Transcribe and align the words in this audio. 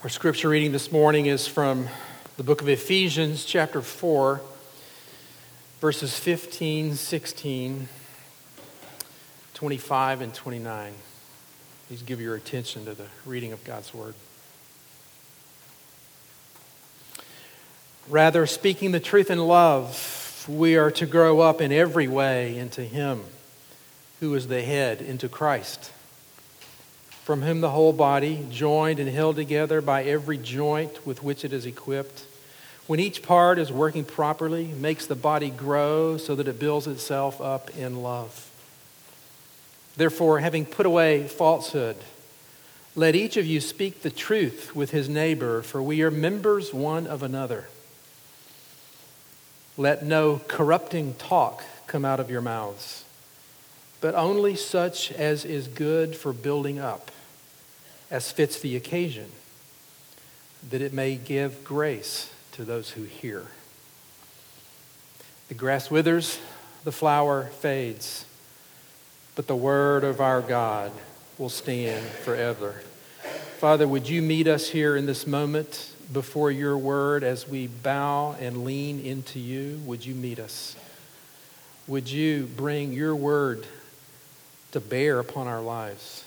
Our 0.00 0.08
scripture 0.08 0.50
reading 0.50 0.70
this 0.70 0.92
morning 0.92 1.26
is 1.26 1.48
from 1.48 1.88
the 2.36 2.44
book 2.44 2.62
of 2.62 2.68
Ephesians, 2.68 3.44
chapter 3.44 3.82
4, 3.82 4.40
verses 5.80 6.16
15, 6.16 6.94
16, 6.94 7.88
25, 9.54 10.20
and 10.20 10.32
29. 10.32 10.92
Please 11.88 12.02
give 12.02 12.20
your 12.20 12.36
attention 12.36 12.84
to 12.84 12.94
the 12.94 13.06
reading 13.26 13.52
of 13.52 13.64
God's 13.64 13.92
word. 13.92 14.14
Rather, 18.08 18.46
speaking 18.46 18.92
the 18.92 19.00
truth 19.00 19.32
in 19.32 19.40
love, 19.40 20.46
we 20.48 20.76
are 20.76 20.92
to 20.92 21.06
grow 21.06 21.40
up 21.40 21.60
in 21.60 21.72
every 21.72 22.06
way 22.06 22.56
into 22.56 22.84
Him 22.84 23.24
who 24.20 24.32
is 24.36 24.46
the 24.46 24.62
head, 24.62 25.02
into 25.02 25.28
Christ 25.28 25.90
from 27.28 27.42
whom 27.42 27.60
the 27.60 27.68
whole 27.68 27.92
body, 27.92 28.46
joined 28.50 28.98
and 28.98 29.10
held 29.10 29.36
together 29.36 29.82
by 29.82 30.02
every 30.02 30.38
joint 30.38 31.06
with 31.06 31.22
which 31.22 31.44
it 31.44 31.52
is 31.52 31.66
equipped, 31.66 32.24
when 32.86 32.98
each 32.98 33.22
part 33.22 33.58
is 33.58 33.70
working 33.70 34.02
properly, 34.02 34.68
makes 34.68 35.04
the 35.04 35.14
body 35.14 35.50
grow 35.50 36.16
so 36.16 36.34
that 36.34 36.48
it 36.48 36.58
builds 36.58 36.86
itself 36.86 37.38
up 37.38 37.68
in 37.76 38.02
love. 38.02 38.50
Therefore, 39.94 40.40
having 40.40 40.64
put 40.64 40.86
away 40.86 41.28
falsehood, 41.28 41.96
let 42.96 43.14
each 43.14 43.36
of 43.36 43.44
you 43.44 43.60
speak 43.60 44.00
the 44.00 44.08
truth 44.08 44.74
with 44.74 44.92
his 44.92 45.06
neighbor, 45.06 45.60
for 45.60 45.82
we 45.82 46.00
are 46.00 46.10
members 46.10 46.72
one 46.72 47.06
of 47.06 47.22
another. 47.22 47.66
Let 49.76 50.02
no 50.02 50.40
corrupting 50.48 51.16
talk 51.16 51.62
come 51.86 52.06
out 52.06 52.20
of 52.20 52.30
your 52.30 52.40
mouths, 52.40 53.04
but 54.00 54.14
only 54.14 54.56
such 54.56 55.12
as 55.12 55.44
is 55.44 55.68
good 55.68 56.16
for 56.16 56.32
building 56.32 56.78
up 56.78 57.10
as 58.10 58.32
fits 58.32 58.60
the 58.60 58.76
occasion, 58.76 59.30
that 60.70 60.80
it 60.80 60.92
may 60.92 61.16
give 61.16 61.64
grace 61.64 62.30
to 62.52 62.64
those 62.64 62.90
who 62.90 63.04
hear. 63.04 63.46
The 65.48 65.54
grass 65.54 65.90
withers, 65.90 66.38
the 66.84 66.92
flower 66.92 67.44
fades, 67.44 68.24
but 69.34 69.46
the 69.46 69.56
word 69.56 70.04
of 70.04 70.20
our 70.20 70.40
God 70.40 70.92
will 71.38 71.48
stand 71.48 72.04
forever. 72.04 72.82
Father, 73.58 73.88
would 73.88 74.08
you 74.08 74.22
meet 74.22 74.46
us 74.46 74.68
here 74.68 74.96
in 74.96 75.06
this 75.06 75.26
moment 75.26 75.92
before 76.12 76.50
your 76.50 76.76
word 76.76 77.22
as 77.22 77.48
we 77.48 77.66
bow 77.66 78.36
and 78.40 78.64
lean 78.64 79.00
into 79.00 79.38
you? 79.38 79.80
Would 79.84 80.04
you 80.04 80.14
meet 80.14 80.38
us? 80.38 80.76
Would 81.86 82.10
you 82.10 82.48
bring 82.56 82.92
your 82.92 83.16
word 83.16 83.66
to 84.72 84.80
bear 84.80 85.18
upon 85.18 85.46
our 85.46 85.62
lives? 85.62 86.24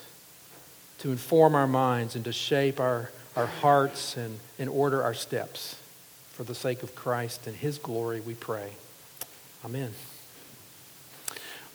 To 1.02 1.12
inform 1.12 1.56
our 1.56 1.66
minds 1.66 2.16
and 2.16 2.24
to 2.26 2.32
shape 2.32 2.80
our, 2.80 3.10
our 3.36 3.48
hearts 3.48 4.18
and, 4.18 4.40
and 4.60 4.70
order 4.70 5.02
our 5.02 5.16
steps. 5.16 5.76
For 6.34 6.44
the 6.44 6.54
sake 6.54 6.84
of 6.84 6.94
Christ 6.94 7.48
and 7.48 7.56
his 7.56 7.80
glory, 7.80 8.22
we 8.22 8.36
pray. 8.36 8.74
Amen. 9.66 9.94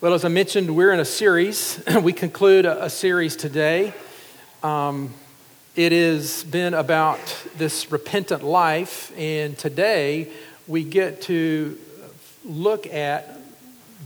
Well, 0.00 0.14
as 0.14 0.24
I 0.24 0.28
mentioned, 0.28 0.76
we're 0.76 0.92
in 0.92 1.00
a 1.00 1.04
series. 1.04 1.82
we 2.02 2.12
conclude 2.12 2.66
a, 2.66 2.84
a 2.84 2.90
series 2.90 3.34
today. 3.34 3.94
Um, 4.62 5.12
it 5.74 5.90
has 5.90 6.44
been 6.44 6.74
about 6.74 7.18
this 7.56 7.90
repentant 7.90 8.44
life, 8.44 9.12
and 9.18 9.58
today 9.58 10.30
we 10.68 10.84
get 10.84 11.22
to 11.22 11.76
look 12.44 12.86
at 12.86 13.35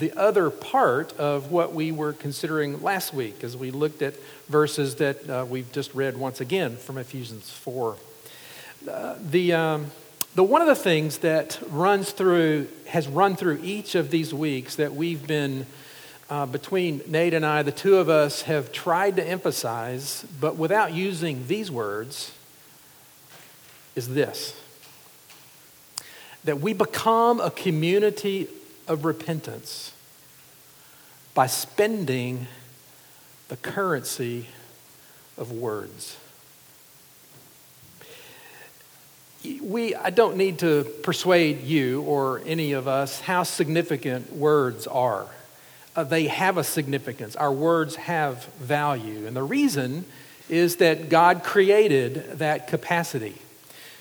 the 0.01 0.19
other 0.19 0.49
part 0.49 1.13
of 1.19 1.53
what 1.53 1.75
we 1.75 1.93
were 1.93 2.15
considering 2.15 2.83
last 2.83 3.13
week 3.13 3.45
as 3.45 3.55
we 3.55 3.71
looked 3.71 4.01
at 4.01 4.15
verses 4.49 4.95
that 4.97 5.29
uh, 5.29 5.45
we've 5.47 5.71
just 5.73 5.95
read 5.95 6.17
once 6.17 6.41
again 6.41 6.77
from 6.77 6.97
Ephesians 6.97 7.51
4. 7.51 7.97
Uh, 8.91 9.15
the, 9.21 9.53
um, 9.53 9.91
the 10.35 10.43
one 10.43 10.63
of 10.63 10.69
the 10.69 10.75
things 10.75 11.19
that 11.19 11.61
runs 11.69 12.13
through 12.13 12.67
has 12.87 13.09
run 13.09 13.37
through 13.37 13.61
each 13.63 13.95
of 13.95 14.11
these 14.11 14.33
weeks 14.33 14.77
that 14.77 14.95
we've 14.95 15.27
been 15.27 15.67
uh, 16.31 16.47
between 16.47 17.03
Nate 17.07 17.35
and 17.35 17.45
I, 17.45 17.63
the 17.63 17.71
two 17.71 17.99
of 17.99 18.09
us 18.09 18.43
have 18.43 18.73
tried 18.73 19.17
to 19.17 19.23
emphasize, 19.23 20.25
but 20.41 20.57
without 20.57 20.95
using 20.95 21.47
these 21.47 21.71
words, 21.71 22.33
is 23.95 24.09
this 24.09 24.57
that 26.45 26.59
we 26.59 26.73
become 26.73 27.39
a 27.39 27.51
community 27.51 28.49
of 28.91 29.05
repentance 29.05 29.93
by 31.33 31.47
spending 31.47 32.49
the 33.49 33.57
currency 33.57 34.47
of 35.39 35.53
words. 35.53 36.17
We, 39.63 39.95
I 39.95 40.11
don't 40.11 40.37
need 40.37 40.59
to 40.59 40.83
persuade 41.05 41.63
you 41.63 42.03
or 42.03 42.43
any 42.45 42.73
of 42.73 42.89
us 42.89 43.21
how 43.21 43.45
significant 43.45 44.33
words 44.33 44.89
are. 44.89 45.27
Uh, 45.95 46.03
they 46.03 46.27
have 46.27 46.59
a 46.59 46.65
significance. 46.65 47.37
Our 47.37 47.53
words 47.53 47.95
have 47.95 48.45
value. 48.57 49.25
And 49.27 49.37
the 49.37 49.43
reason 49.45 50.05
is 50.49 50.77
that 50.77 51.09
God 51.09 51.45
created 51.45 52.39
that 52.39 52.67
capacity 52.67 53.37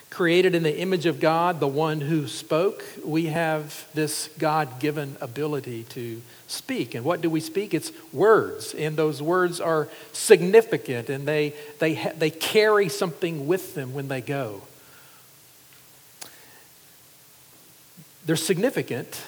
created 0.09 0.55
in 0.55 0.63
the 0.63 0.79
image 0.79 1.05
of 1.05 1.19
God, 1.19 1.59
the 1.59 1.67
one 1.67 2.01
who 2.01 2.27
spoke, 2.27 2.83
we 3.05 3.27
have 3.27 3.87
this 3.93 4.29
God 4.39 4.79
given 4.79 5.15
ability 5.21 5.83
to 5.89 6.21
speak. 6.47 6.95
And 6.95 7.05
what 7.05 7.21
do 7.21 7.29
we 7.29 7.39
speak? 7.39 7.73
It's 7.73 7.91
words. 8.11 8.73
And 8.73 8.97
those 8.97 9.21
words 9.21 9.61
are 9.61 9.87
significant 10.11 11.09
and 11.09 11.27
they, 11.27 11.53
they, 11.77 11.93
ha- 11.93 12.13
they 12.17 12.31
carry 12.31 12.89
something 12.89 13.45
with 13.45 13.75
them 13.75 13.93
when 13.93 14.07
they 14.07 14.21
go. 14.21 14.63
They're 18.25 18.35
significant, 18.35 19.21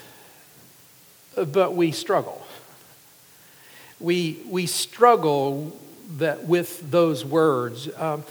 but 1.36 1.75
we 1.75 1.91
struggle. 1.91 2.46
We, 4.00 4.41
we 4.47 4.66
struggle 4.66 5.80
that 6.18 6.46
with 6.46 6.91
those 6.91 7.24
words. 7.24 7.90
Um, 7.97 8.24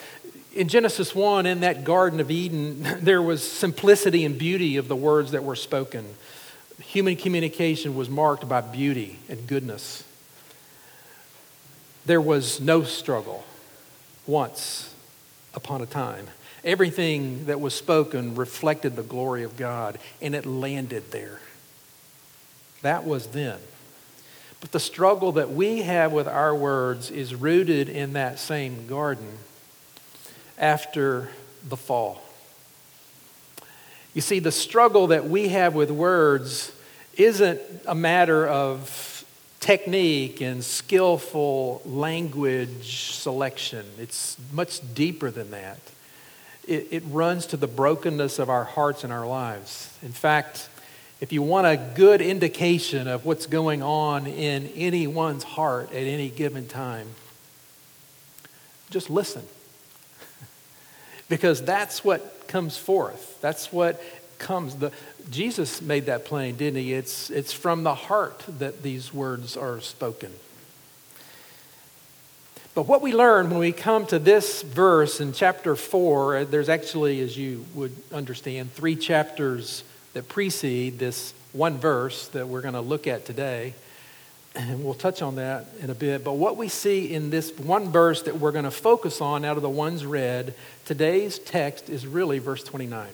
in 0.55 0.69
Genesis 0.69 1.15
1, 1.15 1.47
in 1.47 1.61
that 1.61 1.85
Garden 1.85 2.21
of 2.21 2.31
Eden, 2.31 2.83
there 3.01 3.23
was 3.23 3.43
simplicity 3.43 4.25
and 4.25 4.39
beauty 4.39 4.77
of 4.77 4.89
the 4.89 4.97
words 4.97 5.33
that 5.33 5.45
were 5.45 5.57
spoken. 5.57 6.07
Human 6.81 7.17
communication 7.17 7.95
was 7.95 8.09
marked 8.09 8.49
by 8.49 8.61
beauty 8.61 9.19
and 9.29 9.47
goodness. 9.47 10.05
There 12.07 12.21
was 12.21 12.61
no 12.61 12.83
struggle 12.83 13.45
once 14.27 14.95
upon 15.55 15.83
a 15.83 15.87
time. 15.87 16.27
Everything 16.65 17.47
that 17.47 17.61
was 17.61 17.75
spoken 17.75 18.35
reflected 18.35 18.97
the 18.97 19.03
glory 19.03 19.45
of 19.45 19.57
God, 19.57 19.99
and 20.21 20.35
it 20.35 20.47
landed 20.47 21.11
there. 21.11 21.41
That 22.83 23.05
was 23.05 23.29
then. 23.29 23.59
But 24.61 24.73
the 24.73 24.81
struggle 24.81 25.33
that 25.33 25.51
we 25.51 25.83
have 25.83 26.13
with 26.13 26.29
our 26.29 26.55
words 26.55 27.11
is 27.11 27.35
rooted 27.35 27.89
in 27.89 28.15
that 28.15 28.39
same 28.39 28.87
garden 28.87 29.39
after 30.61 31.31
the 31.69 31.77
fall. 31.77 32.23
You 34.15 34.21
see, 34.21 34.39
the 34.39 34.53
struggle 34.53 35.09
that 35.09 35.29
we 35.29 35.49
have 35.49 35.75
with 35.75 35.91
words 35.91 36.73
isn't 37.17 37.61
a 37.87 37.95
matter 37.95 38.47
of 38.47 39.25
technique 39.61 40.41
and 40.41 40.65
skillful 40.65 41.83
language 41.85 43.13
selection, 43.13 43.85
it's 43.99 44.37
much 44.53 44.81
deeper 44.95 45.31
than 45.31 45.51
that. 45.51 45.79
It, 46.67 46.89
it 46.91 47.03
runs 47.07 47.47
to 47.47 47.57
the 47.57 47.67
brokenness 47.67 48.39
of 48.39 48.49
our 48.49 48.65
hearts 48.65 49.05
and 49.05 49.13
our 49.13 49.27
lives. 49.27 49.97
In 50.03 50.13
fact, 50.13 50.69
if 51.21 51.33
you 51.33 51.43
want 51.43 51.67
a 51.67 51.77
good 51.95 52.21
indication 52.23 53.07
of 53.07 53.25
what's 53.25 53.47
going 53.47 53.83
on 53.83 54.27
in 54.27 54.67
anyone's 54.69 55.45
heart 55.45 55.91
at 55.91 56.05
any 56.05 56.31
given 56.31 56.67
time, 56.67 57.09
just 58.91 59.11
listen 59.11 59.43
because 61.31 61.63
that's 61.63 62.05
what 62.05 62.47
comes 62.49 62.77
forth. 62.77 63.41
That's 63.41 63.73
what 63.73 64.03
comes. 64.39 64.75
The, 64.75 64.93
Jesus 65.31 65.81
made 65.81 66.07
that 66.07 66.27
plain, 66.27 66.57
didn't 66.57 66.83
he? 66.83 66.93
It's, 66.93 67.31
it's 67.31 67.53
from 67.53 67.85
the 67.85 67.95
heart 67.95 68.43
that 68.59 68.83
these 68.83 69.15
words 69.15 69.57
are 69.57 69.81
spoken. 69.81 70.33
But 72.75 72.87
what 72.87 73.01
we 73.01 73.15
learn 73.15 73.51
when 73.51 73.61
we 73.61 73.73
come 73.73 74.07
to 74.07 74.19
this 74.19 74.63
verse 74.63 75.21
in 75.21 75.33
chapter 75.33 75.77
4, 75.77 76.37
uh, 76.37 76.45
there's 76.45 76.69
actually, 76.69 77.21
as 77.21 77.37
you 77.37 77.65
would 77.75 77.95
understand, 78.13 78.73
three 78.73 78.97
chapters 78.97 79.85
that 80.13 80.29
precede 80.29 80.99
this 80.99 81.33
one 81.53 81.79
verse 81.79 82.29
that 82.29 82.49
we're 82.49 82.61
going 82.61 82.75
to 82.75 82.81
look 82.81 83.07
at 83.07 83.25
today. 83.25 83.75
And 84.55 84.85
we'll 84.85 84.95
touch 84.95 85.23
on 85.23 85.37
that 85.37 85.67
in 85.81 85.91
a 85.91 85.95
bit. 85.95 86.25
But 86.25 86.33
what 86.33 86.57
we 86.57 86.69
see 86.69 87.13
in 87.13 87.31
this 87.31 87.57
one 87.57 87.91
verse 87.91 88.23
that 88.23 88.39
we're 88.39 88.53
going 88.53 88.65
to 88.65 88.71
focus 88.71 89.21
on 89.21 89.45
out 89.45 89.57
of 89.57 89.63
the 89.63 89.71
ones 89.71 90.05
read, 90.05 90.55
today's 90.85 91.39
text 91.39 91.89
is 91.89 92.07
really 92.07 92.41
verse 92.41 92.65
29. 92.65 93.09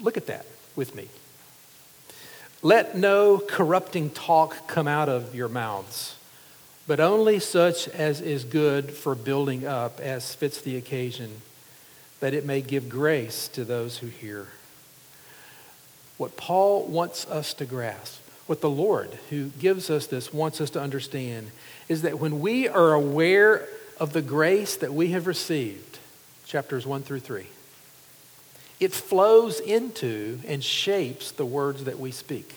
Look 0.00 0.16
at 0.16 0.26
that 0.26 0.46
with 0.74 0.94
me. 0.94 1.08
Let 2.62 2.96
no 2.96 3.38
corrupting 3.38 4.10
talk 4.10 4.66
come 4.66 4.88
out 4.88 5.08
of 5.08 5.34
your 5.34 5.48
mouths, 5.48 6.16
but 6.86 7.00
only 7.00 7.38
such 7.38 7.88
as 7.88 8.20
is 8.20 8.44
good 8.44 8.90
for 8.90 9.14
building 9.14 9.66
up, 9.66 10.00
as 10.00 10.34
fits 10.34 10.60
the 10.60 10.76
occasion, 10.76 11.42
that 12.20 12.34
it 12.34 12.44
may 12.44 12.60
give 12.60 12.88
grace 12.88 13.48
to 13.48 13.64
those 13.64 13.98
who 13.98 14.08
hear. 14.08 14.48
What 16.18 16.36
Paul 16.36 16.84
wants 16.86 17.26
us 17.28 17.54
to 17.54 17.64
grasp, 17.64 18.20
what 18.50 18.60
the 18.60 18.68
Lord 18.68 19.16
who 19.30 19.50
gives 19.60 19.90
us 19.90 20.08
this 20.08 20.34
wants 20.34 20.60
us 20.60 20.70
to 20.70 20.80
understand, 20.80 21.52
is 21.88 22.02
that 22.02 22.18
when 22.18 22.40
we 22.40 22.66
are 22.66 22.94
aware 22.94 23.68
of 24.00 24.12
the 24.12 24.22
grace 24.22 24.74
that 24.78 24.92
we 24.92 25.12
have 25.12 25.28
received, 25.28 26.00
chapters 26.46 26.84
1 26.84 27.02
through 27.02 27.20
3, 27.20 27.46
it 28.80 28.92
flows 28.92 29.60
into 29.60 30.40
and 30.48 30.64
shapes 30.64 31.30
the 31.30 31.46
words 31.46 31.84
that 31.84 32.00
we 32.00 32.10
speak. 32.10 32.52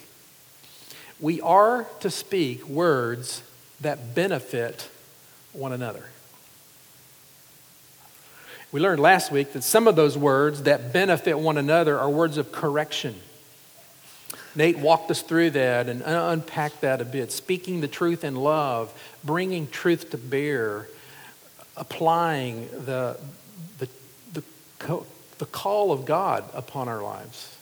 We 1.19 1.40
are 1.42 1.86
to 2.00 2.10
speak 2.10 2.68
words 2.68 3.44
that 3.81 4.16
benefit 4.16 4.90
one 5.51 5.74
another. 5.74 6.06
We 8.72 8.80
learned 8.80 9.00
last 9.00 9.31
week 9.31 9.54
that 9.54 9.63
some 9.63 9.88
of 9.88 9.95
those 9.95 10.18
words 10.18 10.63
that 10.63 10.92
benefit 10.92 11.38
one 11.38 11.60
another 11.60 12.00
are 12.00 12.10
words 12.10 12.38
of 12.38 12.51
correction. 12.51 13.13
Nate 14.55 14.77
walked 14.77 15.09
us 15.09 15.21
through 15.21 15.51
that 15.51 15.89
and 15.89 16.01
unpacked 16.03 16.81
that 16.81 17.01
a 17.01 17.05
bit. 17.05 17.31
Speaking 17.31 17.81
the 17.81 17.88
truth 17.88 18.23
in 18.23 18.35
love, 18.35 18.94
bringing 19.23 19.67
truth 19.67 20.11
to 20.11 20.17
bear, 20.17 20.88
applying 21.75 22.67
the, 22.85 23.17
the, 23.79 23.89
the, 24.33 24.44
the 25.39 25.45
call 25.45 25.91
of 25.91 26.05
God 26.05 26.44
upon 26.53 26.88
our 26.88 27.01
lives 27.01 27.57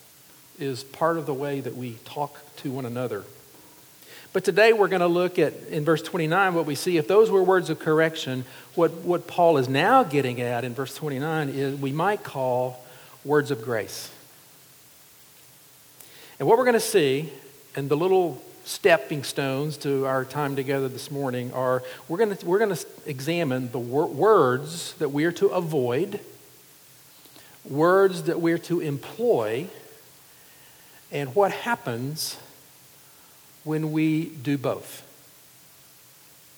is 0.59 0.83
part 0.83 1.17
of 1.17 1.25
the 1.25 1.33
way 1.33 1.61
that 1.61 1.75
we 1.75 1.93
talk 2.05 2.37
to 2.57 2.71
one 2.71 2.85
another. 2.85 3.23
But 4.33 4.45
today 4.45 4.71
we're 4.71 4.87
going 4.87 5.01
to 5.01 5.07
look 5.07 5.39
at, 5.39 5.53
in 5.69 5.83
verse 5.83 6.01
29, 6.01 6.53
what 6.53 6.65
we 6.65 6.75
see. 6.75 6.97
If 6.97 7.07
those 7.07 7.29
were 7.29 7.43
words 7.43 7.69
of 7.69 7.79
correction, 7.79 8.45
what, 8.75 8.91
what 8.91 9.27
Paul 9.27 9.57
is 9.57 9.67
now 9.67 10.03
getting 10.03 10.39
at 10.39 10.63
in 10.63 10.73
verse 10.73 10.95
29 10.95 11.49
is 11.49 11.79
we 11.79 11.91
might 11.91 12.23
call 12.23 12.83
words 13.25 13.51
of 13.51 13.61
grace. 13.61 14.09
And 16.41 16.47
what 16.47 16.57
we're 16.57 16.65
going 16.65 16.73
to 16.73 16.79
see, 16.79 17.29
and 17.75 17.87
the 17.87 17.95
little 17.95 18.41
stepping 18.65 19.21
stones 19.21 19.77
to 19.77 20.07
our 20.07 20.25
time 20.25 20.55
together 20.55 20.89
this 20.89 21.11
morning 21.11 21.53
are 21.53 21.83
we're 22.07 22.17
going 22.17 22.35
to, 22.35 22.45
we're 22.47 22.57
going 22.57 22.75
to 22.75 22.85
examine 23.05 23.71
the 23.71 23.77
wor- 23.77 24.07
words 24.07 24.95
that 24.95 25.09
we 25.09 25.25
are 25.25 25.31
to 25.33 25.49
avoid, 25.49 26.19
words 27.63 28.23
that 28.23 28.41
we're 28.41 28.57
to 28.57 28.79
employ, 28.79 29.67
and 31.11 31.35
what 31.35 31.51
happens 31.51 32.39
when 33.63 33.91
we 33.91 34.25
do 34.25 34.57
both. 34.57 35.05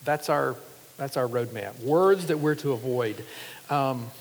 That's 0.05 0.29
our, 0.29 0.55
that's 0.95 1.17
our 1.17 1.27
roadmap. 1.27 1.81
Words 1.81 2.27
that 2.27 2.39
we're 2.39 2.55
to 2.55 2.71
avoid. 2.71 3.25
Um, 3.69 4.11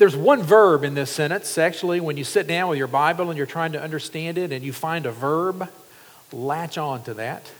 there's 0.00 0.16
one 0.16 0.42
verb 0.42 0.82
in 0.82 0.94
this 0.94 1.10
sentence, 1.10 1.58
actually, 1.58 2.00
when 2.00 2.16
you 2.16 2.24
sit 2.24 2.46
down 2.46 2.70
with 2.70 2.78
your 2.78 2.86
Bible 2.86 3.28
and 3.28 3.36
you're 3.36 3.46
trying 3.46 3.72
to 3.72 3.82
understand 3.82 4.38
it 4.38 4.50
and 4.50 4.64
you 4.64 4.72
find 4.72 5.04
a 5.04 5.10
verb, 5.10 5.68
latch 6.32 6.78
on 6.78 7.02
to 7.02 7.12
that. 7.12 7.50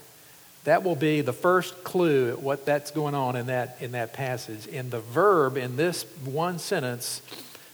That 0.65 0.83
will 0.83 0.97
be 0.97 1.21
the 1.21 1.35
first 1.35 1.85
clue 1.85 2.31
at 2.31 2.41
what 2.41 2.65
that's 2.65 2.93
going 2.93 3.15
on 3.15 3.37
in 3.37 3.49
that, 3.49 3.77
in 3.81 3.93
that 3.93 4.15
passage. 4.15 4.67
And 4.73 4.91
the 4.91 5.01
verb 5.01 5.59
in 5.59 5.77
this 5.77 6.05
one 6.25 6.59
sentence 6.59 7.21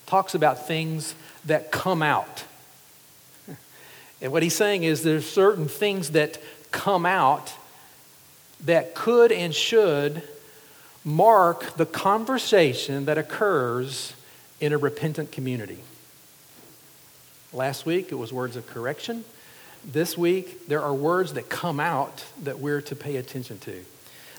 talks 0.04 0.34
about 0.34 0.66
things 0.66 1.14
that 1.44 1.70
come 1.70 2.02
out. 2.02 2.42
And 4.20 4.32
what 4.32 4.42
he's 4.42 4.56
saying 4.56 4.82
is 4.82 5.04
there's 5.04 5.30
certain 5.30 5.68
things 5.68 6.10
that 6.10 6.38
come 6.72 7.06
out 7.06 7.52
that 8.64 8.96
could 8.96 9.30
and 9.30 9.54
should 9.54 10.24
mark 11.04 11.76
the 11.76 11.86
conversation 11.86 13.04
that 13.04 13.16
occurs 13.16 14.12
in 14.60 14.72
a 14.72 14.78
repentant 14.78 15.32
community. 15.32 15.78
Last 17.52 17.86
week 17.86 18.12
it 18.12 18.16
was 18.16 18.32
words 18.32 18.56
of 18.56 18.66
correction. 18.66 19.24
This 19.84 20.16
week 20.18 20.66
there 20.68 20.82
are 20.82 20.94
words 20.94 21.34
that 21.34 21.48
come 21.48 21.80
out 21.80 22.24
that 22.42 22.58
we're 22.58 22.80
to 22.82 22.96
pay 22.96 23.16
attention 23.16 23.58
to. 23.60 23.84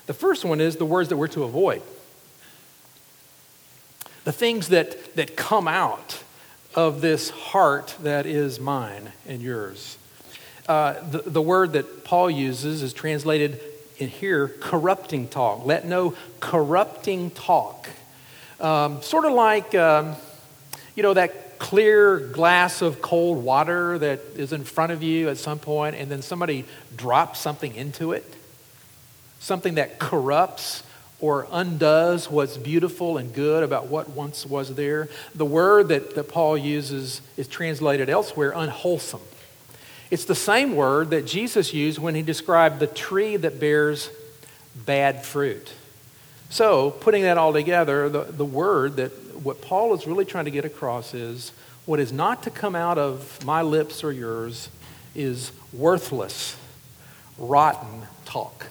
The 0.06 0.14
first 0.14 0.46
one 0.46 0.62
is 0.62 0.78
the 0.78 0.86
words 0.86 1.10
that 1.10 1.18
we're 1.18 1.28
to 1.30 1.44
avoid. 1.44 1.81
The 4.24 4.31
things 4.31 4.69
that, 4.69 5.16
that 5.16 5.36
come 5.36 5.68
out 5.68 6.24
of 6.75 7.02
this 7.02 7.30
heart 7.30 7.96
that 8.04 8.25
is 8.25 8.60
mine 8.60 9.12
and 9.28 9.42
yours. 9.42 9.98
Uh, 10.68 10.96
the, 11.10 11.19
the 11.19 11.42
word 11.42 11.74
that 11.74 12.04
Paul 12.04 12.30
uses 12.30 12.84
is 12.84 12.94
translated 12.94 13.60
in 13.98 14.10
here 14.10 14.50
corrupting 14.60 15.30
talk. 15.30 15.66
Let 15.66 15.86
no 15.86 16.14
corrupting 16.40 17.31
talk. 17.31 17.90
Um, 18.59 19.01
sort 19.01 19.25
of 19.25 19.33
like, 19.33 19.75
um, 19.75 20.15
you 20.95 21.04
know, 21.04 21.13
that 21.13 21.59
clear 21.59 22.19
glass 22.19 22.81
of 22.81 23.01
cold 23.01 23.44
water 23.44 23.98
that 23.98 24.19
is 24.36 24.54
in 24.54 24.63
front 24.63 24.92
of 24.92 25.04
you 25.04 25.30
at 25.30 25.38
some 25.38 25.59
point, 25.59 25.95
and 25.95 26.09
then 26.09 26.21
somebody 26.21 26.65
drops 26.95 27.39
something 27.39 27.75
into 27.75 28.12
it. 28.12 28.25
Something 29.39 29.75
that 29.75 30.00
corrupts 30.00 30.83
or 31.19 31.48
undoes 31.51 32.30
what's 32.30 32.57
beautiful 32.57 33.18
and 33.18 33.33
good 33.33 33.63
about 33.63 33.88
what 33.88 34.09
once 34.09 34.45
was 34.45 34.75
there. 34.75 35.09
The 35.33 35.45
word 35.45 35.88
that, 35.88 36.15
that 36.15 36.25
Paul 36.30 36.57
uses 36.57 37.21
is 37.38 37.48
translated 37.48 38.09
elsewhere 38.09 38.51
unwholesome. 38.56 39.21
It's 40.09 40.25
the 40.25 40.36
same 40.36 40.75
word 40.75 41.09
that 41.09 41.25
Jesus 41.25 41.74
used 41.74 42.00
when 42.00 42.15
he 42.15 42.21
described 42.21 42.80
the 42.80 42.88
tree 42.88 43.36
that 43.38 43.59
bears 43.59 44.09
bad 44.75 45.25
fruit. 45.25 45.71
So, 46.49 46.91
putting 46.91 47.23
that 47.23 47.38
all 47.38 47.51
together, 47.51 48.07
the, 48.07 48.23
the 48.23 48.45
word 48.45 48.95
that 48.97 49.11
what 49.44 49.61
Paul 49.61 49.94
is 49.94 50.07
really 50.07 50.25
trying 50.25 50.45
to 50.45 50.51
get 50.51 50.65
across 50.65 51.13
is 51.13 51.51
what 51.85 51.99
is 51.99 52.11
not 52.11 52.44
to 52.44 52.49
come 52.49 52.75
out 52.75 52.97
of 52.97 53.44
my 53.45 53.61
lips 53.61 54.03
or 54.03 54.11
yours 54.11 54.69
is 55.13 55.51
worthless, 55.73 56.55
rotten 57.38 58.03
talk. 58.25 58.67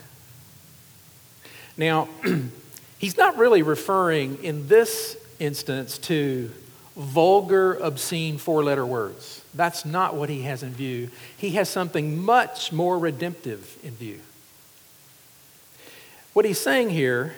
Now, 1.77 2.09
he's 2.99 3.17
not 3.17 3.37
really 3.37 3.63
referring 3.63 4.43
in 4.43 4.69
this 4.69 5.17
instance 5.39 5.99
to 5.99 6.51
vulgar, 6.97 7.75
obscene 7.75 8.39
four 8.39 8.65
letter 8.65 8.87
words. 8.87 9.45
That's 9.55 9.85
not 9.85 10.15
what 10.15 10.31
he 10.31 10.43
has 10.43 10.63
in 10.63 10.73
view. 10.73 11.11
He 11.37 11.51
has 11.51 11.69
something 11.69 12.19
much 12.23 12.73
more 12.73 12.99
redemptive 12.99 13.77
in 13.83 13.93
view. 13.93 14.21
What 16.33 16.45
he's 16.45 16.61
saying 16.61 16.91
here 16.91 17.35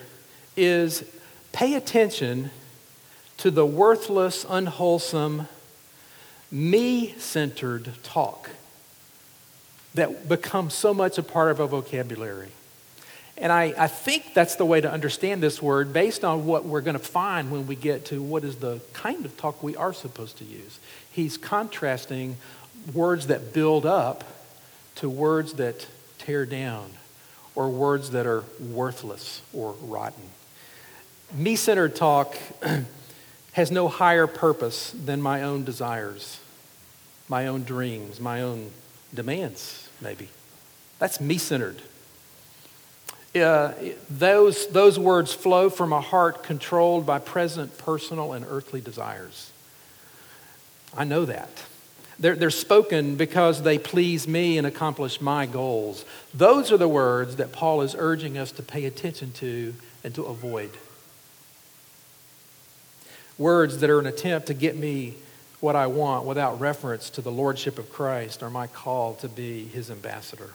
is 0.59 1.05
pay 1.53 1.75
attention 1.75 2.51
to 3.39 3.51
the 3.51 3.65
worthless, 3.65 4.45
unwholesome, 4.49 5.49
me 6.51 7.15
centered 7.19 7.93
talk 8.03 8.51
that 9.95 10.29
becomes 10.29 10.75
so 10.75 10.93
much 10.93 11.19
a 11.19 11.23
part 11.23 11.51
of 11.51 11.61
our 11.61 11.67
vocabulary. 11.67 12.49
And 13.37 13.53
I, 13.53 13.73
I 13.79 13.87
think 13.87 14.35
that's 14.35 14.57
the 14.57 14.65
way 14.65 14.81
to 14.81 14.91
understand 14.91 15.43
this 15.43 15.63
word 15.63 15.93
based 15.93 16.25
on 16.25 16.45
what 16.45 16.65
we're 16.65 16.81
going 16.81 16.99
to 16.99 17.05
find 17.05 17.51
when 17.51 17.69
we 17.69 17.77
get 17.77 18.07
to 18.07 18.21
what 18.21 18.43
is 18.43 18.57
the 18.57 18.81
kind 18.93 19.25
of 19.25 19.37
talk 19.37 19.63
we 19.63 19.77
are 19.77 19.93
supposed 19.93 20.39
to 20.39 20.45
use. 20.45 20.81
He's 21.13 21.37
contrasting 21.37 22.37
words 22.93 23.29
that 23.29 23.53
build 23.53 23.87
up 23.87 24.25
to 24.97 25.09
words 25.09 25.55
that 25.55 25.87
tear 26.19 26.47
down 26.47 26.91
or 27.55 27.69
words 27.69 28.11
that 28.11 28.27
are 28.27 28.45
worthless 28.59 29.43
or 29.53 29.75
rotten. 29.83 30.31
Me 31.35 31.57
centered 31.57 31.95
talk 31.95 32.37
has 33.53 33.71
no 33.71 33.89
higher 33.89 34.27
purpose 34.27 34.93
than 34.93 35.21
my 35.21 35.43
own 35.43 35.65
desires, 35.65 36.41
my 37.29 37.47
own 37.47 37.65
dreams, 37.65 38.21
my 38.21 38.43
own 38.43 38.71
demands, 39.13 39.89
maybe. 40.01 40.29
That's 40.99 41.21
me 41.21 41.39
centered 41.39 41.83
uh, 43.37 43.75
those, 44.09 44.67
those 44.69 44.99
words 44.99 45.33
flow 45.33 45.71
from 45.71 45.93
a 45.93 46.01
heart 46.01 46.43
controlled 46.43 47.07
by 47.07 47.19
present 47.19 47.77
personal 47.79 48.33
and 48.33 48.45
earthly 48.49 48.81
desires. 48.81 49.51
I 50.97 51.05
know 51.05 51.25
that. 51.27 51.51
They're, 52.19 52.35
they're 52.35 52.51
spoken 52.51 53.17
because 53.17 53.63
they 53.63 53.79
please 53.79 54.27
me 54.27 54.59
and 54.59 54.67
accomplish 54.67 55.21
my 55.21 55.47
goals. 55.47 56.05
Those 56.35 56.73
are 56.73 56.77
the 56.77 56.89
words 56.89 57.37
that 57.37 57.53
Paul 57.53 57.83
is 57.83 57.95
urging 57.97 58.37
us 58.39 58.51
to 58.53 58.63
pay 58.63 58.87
attention 58.87 59.33
to 59.33 59.75
and 60.03 60.15
to 60.15 60.25
avoid. 60.25 60.71
Words 63.39 63.79
that 63.79 63.89
are 63.89 64.01
an 64.01 64.07
attempt 64.07 64.49
to 64.49 64.55
get 64.55 64.77
me 64.77 65.15
what 65.61 65.77
I 65.77 65.87
want 65.87 66.27
without 66.27 66.61
reference 66.61 67.11
to 67.11 67.23
the 67.23 67.33
Lordship 67.33 67.79
of 67.79 67.91
Christ 67.91 68.43
or 68.43 68.51
my 68.51 68.67
call 68.67 69.15
to 69.15 69.29
be 69.29 69.65
his 69.65 69.91
ambassador 69.91 70.51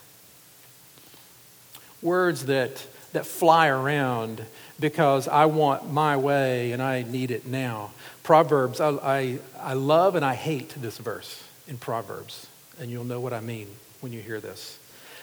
words 2.04 2.46
that, 2.48 2.86
that 3.14 3.26
fly 3.26 3.68
around 3.68 4.46
because 4.80 5.28
I 5.28 5.46
want 5.46 5.92
my 5.92 6.18
way 6.18 6.74
and 6.74 6.82
I 6.82 7.04
need 7.04 7.32
it 7.32 7.48
now. 7.48 7.92
Proverbs, 8.22 8.80
I, 8.80 8.90
I, 8.90 9.40
I 9.60 9.74
love 9.74 10.16
and 10.16 10.24
I 10.24 10.36
hate 10.36 10.70
this 10.78 10.98
verse 10.98 11.42
in 11.68 11.78
Proverbs, 11.78 12.48
and 12.80 12.92
you'll 12.92 13.06
know 13.06 13.22
what 13.22 13.34
I 13.34 13.40
mean 13.40 13.68
when 14.02 14.12
you 14.12 14.20
hear 14.20 14.40
this. 14.40 14.78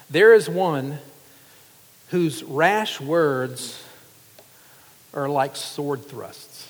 There 0.09 0.35
is 0.35 0.49
one 0.49 0.99
whose 2.09 2.43
rash 2.43 3.00
words 3.00 3.83
are 5.12 5.29
like 5.29 5.55
sword 5.55 6.07
thrusts. 6.07 6.70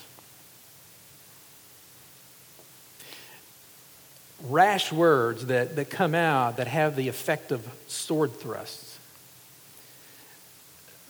Rash 4.44 4.92
words 4.92 5.46
that, 5.46 5.76
that 5.76 5.90
come 5.90 6.14
out 6.14 6.56
that 6.56 6.66
have 6.66 6.96
the 6.96 7.08
effect 7.08 7.52
of 7.52 7.66
sword 7.86 8.32
thrusts, 8.32 8.98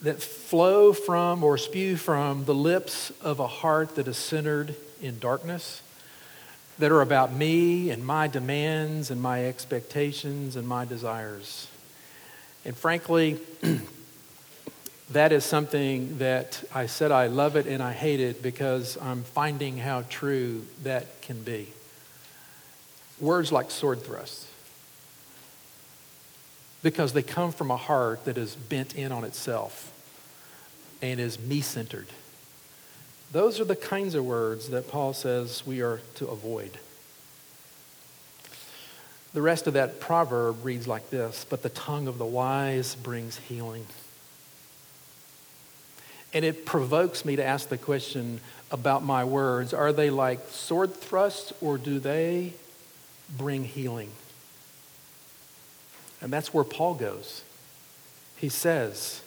that 0.02 0.22
flow 0.22 0.92
from 0.92 1.44
or 1.44 1.58
spew 1.58 1.96
from 1.96 2.44
the 2.44 2.54
lips 2.54 3.12
of 3.20 3.38
a 3.38 3.46
heart 3.46 3.96
that 3.96 4.08
is 4.08 4.16
centered 4.16 4.74
in 5.02 5.18
darkness, 5.18 5.82
that 6.78 6.90
are 6.90 7.02
about 7.02 7.32
me 7.32 7.90
and 7.90 8.04
my 8.04 8.26
demands 8.26 9.10
and 9.10 9.20
my 9.20 9.44
expectations 9.46 10.56
and 10.56 10.66
my 10.66 10.84
desires. 10.84 11.68
And 12.64 12.76
frankly, 12.76 13.38
that 15.10 15.32
is 15.32 15.44
something 15.44 16.18
that 16.18 16.62
I 16.74 16.86
said 16.86 17.12
I 17.12 17.26
love 17.26 17.56
it 17.56 17.66
and 17.66 17.82
I 17.82 17.92
hate 17.92 18.20
it 18.20 18.42
because 18.42 18.96
I'm 19.00 19.24
finding 19.24 19.76
how 19.76 20.02
true 20.08 20.64
that 20.82 21.20
can 21.20 21.42
be. 21.42 21.68
Words 23.20 23.52
like 23.52 23.70
sword 23.70 24.02
thrusts. 24.02 24.46
Because 26.82 27.12
they 27.12 27.22
come 27.22 27.52
from 27.52 27.70
a 27.70 27.76
heart 27.76 28.24
that 28.24 28.38
is 28.38 28.54
bent 28.54 28.94
in 28.96 29.12
on 29.12 29.24
itself 29.24 29.92
and 31.02 31.20
is 31.20 31.38
me 31.38 31.60
centered. 31.60 32.06
Those 33.32 33.60
are 33.60 33.64
the 33.64 33.76
kinds 33.76 34.14
of 34.14 34.24
words 34.24 34.70
that 34.70 34.88
Paul 34.88 35.12
says 35.12 35.64
we 35.66 35.82
are 35.82 36.00
to 36.16 36.26
avoid. 36.26 36.78
The 39.32 39.42
rest 39.42 39.66
of 39.68 39.74
that 39.74 40.00
proverb 40.00 40.64
reads 40.64 40.88
like 40.88 41.10
this 41.10 41.46
But 41.48 41.62
the 41.62 41.68
tongue 41.68 42.08
of 42.08 42.18
the 42.18 42.26
wise 42.26 42.94
brings 42.96 43.36
healing. 43.36 43.86
And 46.32 46.44
it 46.44 46.64
provokes 46.64 47.24
me 47.24 47.36
to 47.36 47.44
ask 47.44 47.68
the 47.68 47.78
question 47.78 48.40
about 48.70 49.02
my 49.02 49.24
words 49.24 49.74
are 49.74 49.92
they 49.92 50.10
like 50.10 50.40
sword 50.48 50.94
thrusts 50.94 51.52
or 51.60 51.76
do 51.76 51.98
they 51.98 52.54
bring 53.36 53.64
healing? 53.64 54.10
And 56.20 56.32
that's 56.32 56.52
where 56.52 56.64
Paul 56.64 56.94
goes. 56.94 57.42
He 58.36 58.48
says, 58.48 59.22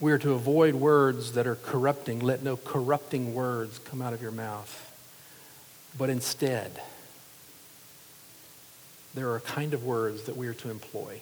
we 0.00 0.12
are 0.12 0.18
to 0.18 0.32
avoid 0.32 0.74
words 0.74 1.32
that 1.32 1.46
are 1.46 1.54
corrupting. 1.54 2.20
Let 2.20 2.42
no 2.42 2.56
corrupting 2.56 3.34
words 3.34 3.78
come 3.78 4.02
out 4.02 4.12
of 4.12 4.20
your 4.20 4.32
mouth. 4.32 4.80
But 5.96 6.10
instead, 6.10 6.72
there 9.14 9.28
are 9.30 9.36
a 9.36 9.40
kind 9.40 9.74
of 9.74 9.84
words 9.84 10.24
that 10.24 10.36
we 10.36 10.48
are 10.48 10.54
to 10.54 10.70
employ. 10.70 11.20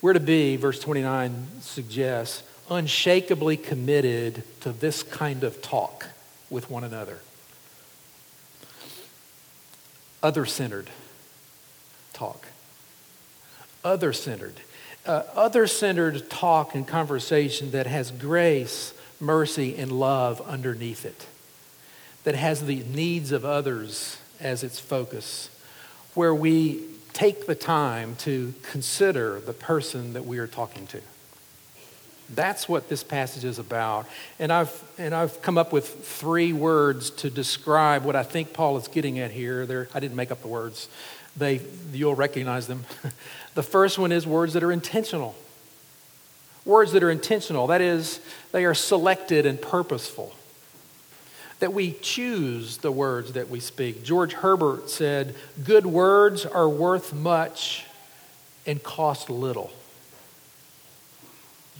We're 0.00 0.12
to 0.12 0.20
be, 0.20 0.56
verse 0.56 0.78
29 0.78 1.48
suggests, 1.60 2.42
unshakably 2.70 3.56
committed 3.56 4.42
to 4.60 4.70
this 4.72 5.02
kind 5.02 5.44
of 5.44 5.60
talk 5.60 6.06
with 6.50 6.70
one 6.70 6.84
another. 6.84 7.18
Other 10.24 10.46
centered 10.46 10.88
talk. 12.14 12.46
Other 13.84 14.14
centered. 14.14 14.54
Uh, 15.04 15.24
other 15.34 15.66
centered 15.66 16.30
talk 16.30 16.74
and 16.74 16.88
conversation 16.88 17.72
that 17.72 17.86
has 17.86 18.10
grace, 18.10 18.94
mercy, 19.20 19.76
and 19.76 19.92
love 19.92 20.40
underneath 20.40 21.04
it, 21.04 21.26
that 22.24 22.34
has 22.34 22.64
the 22.64 22.82
needs 22.84 23.32
of 23.32 23.44
others 23.44 24.16
as 24.40 24.64
its 24.64 24.80
focus, 24.80 25.50
where 26.14 26.34
we 26.34 26.82
take 27.12 27.46
the 27.46 27.54
time 27.54 28.16
to 28.16 28.54
consider 28.62 29.40
the 29.40 29.52
person 29.52 30.14
that 30.14 30.24
we 30.24 30.38
are 30.38 30.46
talking 30.46 30.86
to. 30.86 31.02
That's 32.30 32.68
what 32.68 32.88
this 32.88 33.04
passage 33.04 33.44
is 33.44 33.58
about. 33.58 34.06
And 34.38 34.52
I've, 34.52 34.82
and 34.96 35.14
I've 35.14 35.42
come 35.42 35.58
up 35.58 35.72
with 35.72 36.04
three 36.06 36.52
words 36.52 37.10
to 37.10 37.30
describe 37.30 38.04
what 38.04 38.16
I 38.16 38.22
think 38.22 38.52
Paul 38.52 38.76
is 38.78 38.88
getting 38.88 39.18
at 39.18 39.30
here. 39.30 39.66
They're, 39.66 39.88
I 39.94 40.00
didn't 40.00 40.16
make 40.16 40.30
up 40.30 40.40
the 40.40 40.48
words, 40.48 40.88
they, 41.36 41.60
you'll 41.92 42.14
recognize 42.14 42.66
them. 42.66 42.84
the 43.54 43.62
first 43.62 43.98
one 43.98 44.12
is 44.12 44.26
words 44.26 44.54
that 44.54 44.62
are 44.62 44.72
intentional. 44.72 45.34
Words 46.64 46.92
that 46.92 47.02
are 47.02 47.10
intentional, 47.10 47.66
that 47.66 47.82
is, 47.82 48.20
they 48.52 48.64
are 48.64 48.74
selected 48.74 49.44
and 49.44 49.60
purposeful. 49.60 50.34
That 51.60 51.74
we 51.74 51.92
choose 52.00 52.78
the 52.78 52.90
words 52.90 53.32
that 53.32 53.50
we 53.50 53.60
speak. 53.60 54.02
George 54.02 54.32
Herbert 54.32 54.88
said, 54.88 55.34
Good 55.62 55.84
words 55.84 56.46
are 56.46 56.68
worth 56.68 57.12
much 57.12 57.84
and 58.66 58.82
cost 58.82 59.28
little 59.28 59.72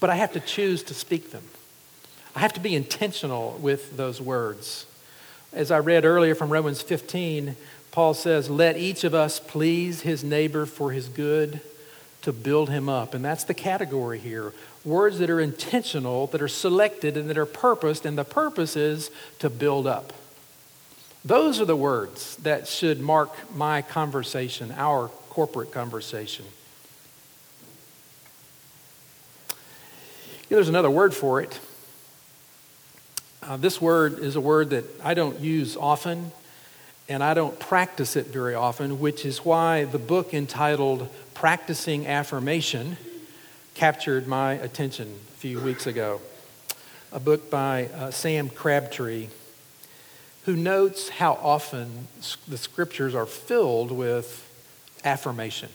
but 0.00 0.10
I 0.10 0.16
have 0.16 0.32
to 0.32 0.40
choose 0.40 0.82
to 0.84 0.94
speak 0.94 1.30
them. 1.30 1.44
I 2.36 2.40
have 2.40 2.52
to 2.54 2.60
be 2.60 2.74
intentional 2.74 3.58
with 3.60 3.96
those 3.96 4.20
words. 4.20 4.86
As 5.52 5.70
I 5.70 5.78
read 5.78 6.04
earlier 6.04 6.34
from 6.34 6.50
Romans 6.50 6.82
15, 6.82 7.56
Paul 7.92 8.14
says, 8.14 8.50
Let 8.50 8.76
each 8.76 9.04
of 9.04 9.14
us 9.14 9.38
please 9.38 10.00
his 10.00 10.24
neighbor 10.24 10.66
for 10.66 10.90
his 10.90 11.08
good 11.08 11.60
to 12.22 12.32
build 12.32 12.70
him 12.70 12.88
up. 12.88 13.14
And 13.14 13.24
that's 13.24 13.44
the 13.44 13.54
category 13.54 14.18
here. 14.18 14.52
Words 14.84 15.18
that 15.20 15.30
are 15.30 15.40
intentional, 15.40 16.26
that 16.28 16.42
are 16.42 16.48
selected, 16.48 17.16
and 17.16 17.30
that 17.30 17.38
are 17.38 17.46
purposed, 17.46 18.04
and 18.04 18.18
the 18.18 18.24
purpose 18.24 18.76
is 18.76 19.10
to 19.38 19.48
build 19.48 19.86
up. 19.86 20.12
Those 21.24 21.60
are 21.60 21.64
the 21.64 21.76
words 21.76 22.36
that 22.38 22.66
should 22.66 23.00
mark 23.00 23.54
my 23.54 23.80
conversation, 23.80 24.74
our 24.76 25.08
corporate 25.30 25.70
conversation. 25.70 26.44
There's 30.54 30.68
another 30.68 30.90
word 30.90 31.12
for 31.12 31.40
it. 31.40 31.58
Uh, 33.42 33.56
this 33.56 33.80
word 33.80 34.20
is 34.20 34.36
a 34.36 34.40
word 34.40 34.70
that 34.70 34.84
I 35.02 35.14
don't 35.14 35.40
use 35.40 35.76
often, 35.76 36.30
and 37.08 37.24
I 37.24 37.34
don't 37.34 37.58
practice 37.58 38.14
it 38.14 38.28
very 38.28 38.54
often, 38.54 39.00
which 39.00 39.24
is 39.24 39.44
why 39.44 39.84
the 39.84 39.98
book 39.98 40.32
entitled 40.32 41.08
Practicing 41.34 42.06
Affirmation 42.06 42.96
captured 43.74 44.28
my 44.28 44.52
attention 44.52 45.18
a 45.28 45.36
few 45.38 45.58
weeks 45.58 45.88
ago. 45.88 46.20
A 47.10 47.18
book 47.18 47.50
by 47.50 47.86
uh, 47.86 48.12
Sam 48.12 48.48
Crabtree, 48.48 49.28
who 50.44 50.54
notes 50.54 51.08
how 51.08 51.32
often 51.32 52.06
the 52.46 52.58
scriptures 52.58 53.14
are 53.14 53.26
filled 53.26 53.90
with 53.90 54.48
affirmation 55.04 55.70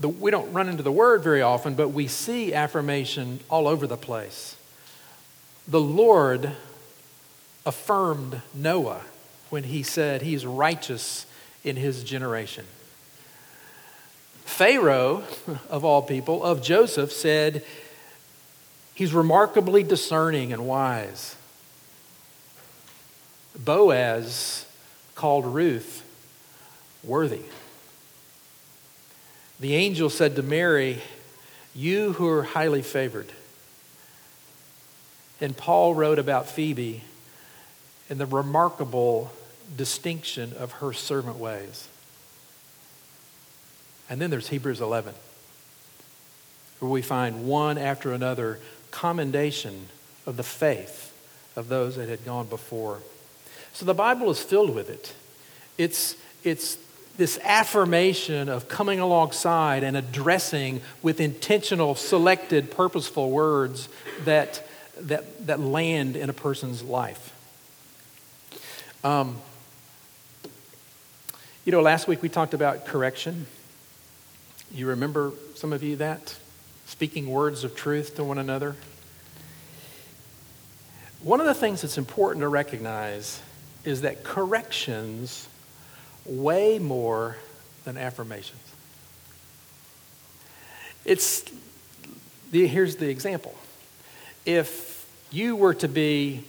the, 0.00 0.08
we 0.08 0.30
don't 0.30 0.52
run 0.52 0.68
into 0.68 0.82
the 0.82 0.90
word 0.92 1.22
very 1.22 1.42
often, 1.42 1.74
but 1.74 1.88
we 1.88 2.08
see 2.08 2.54
affirmation 2.54 3.40
all 3.50 3.68
over 3.68 3.86
the 3.86 3.98
place. 3.98 4.56
The 5.68 5.80
Lord 5.80 6.52
affirmed 7.66 8.40
Noah 8.54 9.02
when 9.50 9.64
he 9.64 9.82
said 9.82 10.22
he's 10.22 10.46
righteous 10.46 11.26
in 11.62 11.76
his 11.76 12.02
generation. 12.02 12.64
Pharaoh, 14.44 15.22
of 15.70 15.84
all 15.84 16.02
people, 16.02 16.42
of 16.42 16.62
Joseph, 16.62 17.12
said 17.12 17.62
he's 18.94 19.12
remarkably 19.12 19.82
discerning 19.82 20.52
and 20.52 20.66
wise. 20.66 21.36
Boaz 23.56 24.64
called 25.14 25.44
Ruth 25.44 26.02
worthy. 27.04 27.42
The 29.60 29.74
angel 29.74 30.08
said 30.08 30.36
to 30.36 30.42
Mary, 30.42 31.02
You 31.74 32.14
who 32.14 32.26
are 32.28 32.42
highly 32.42 32.80
favored. 32.80 33.30
And 35.38 35.54
Paul 35.56 35.94
wrote 35.94 36.18
about 36.18 36.48
Phoebe 36.48 37.02
and 38.08 38.18
the 38.18 38.26
remarkable 38.26 39.30
distinction 39.76 40.54
of 40.58 40.72
her 40.72 40.92
servant 40.92 41.36
ways. 41.36 41.88
And 44.08 44.20
then 44.20 44.30
there's 44.30 44.48
Hebrews 44.48 44.80
11, 44.80 45.14
where 46.80 46.90
we 46.90 47.02
find 47.02 47.46
one 47.46 47.78
after 47.78 48.12
another 48.12 48.58
commendation 48.90 49.86
of 50.26 50.36
the 50.36 50.42
faith 50.42 51.12
of 51.54 51.68
those 51.68 51.96
that 51.96 52.08
had 52.08 52.24
gone 52.24 52.46
before. 52.46 52.98
So 53.72 53.84
the 53.84 53.94
Bible 53.94 54.30
is 54.30 54.42
filled 54.42 54.74
with 54.74 54.90
it. 54.90 55.14
It's, 55.78 56.16
it's 56.42 56.76
this 57.20 57.38
affirmation 57.44 58.48
of 58.48 58.66
coming 58.66 58.98
alongside 58.98 59.84
and 59.84 59.94
addressing 59.94 60.80
with 61.02 61.20
intentional, 61.20 61.94
selected, 61.94 62.70
purposeful 62.70 63.30
words 63.30 63.90
that, 64.24 64.66
that, 64.98 65.46
that 65.46 65.60
land 65.60 66.16
in 66.16 66.30
a 66.30 66.32
person's 66.32 66.82
life. 66.82 67.36
Um, 69.04 69.36
you 71.66 71.72
know, 71.72 71.82
last 71.82 72.08
week 72.08 72.22
we 72.22 72.30
talked 72.30 72.54
about 72.54 72.86
correction. 72.86 73.44
You 74.72 74.86
remember, 74.86 75.32
some 75.56 75.74
of 75.74 75.82
you, 75.82 75.96
that? 75.96 76.34
Speaking 76.86 77.28
words 77.28 77.64
of 77.64 77.76
truth 77.76 78.16
to 78.16 78.24
one 78.24 78.38
another. 78.38 78.76
One 81.22 81.38
of 81.38 81.46
the 81.46 81.52
things 81.52 81.82
that's 81.82 81.98
important 81.98 82.40
to 82.40 82.48
recognize 82.48 83.42
is 83.84 84.00
that 84.00 84.24
corrections 84.24 85.49
way 86.30 86.78
more 86.78 87.36
than 87.84 87.98
affirmations. 87.98 88.60
It's 91.04 91.44
the, 92.52 92.66
here's 92.66 92.96
the 92.96 93.08
example. 93.08 93.54
If 94.46 95.06
you 95.30 95.56
were 95.56 95.74
to 95.74 95.88
be 95.88 96.44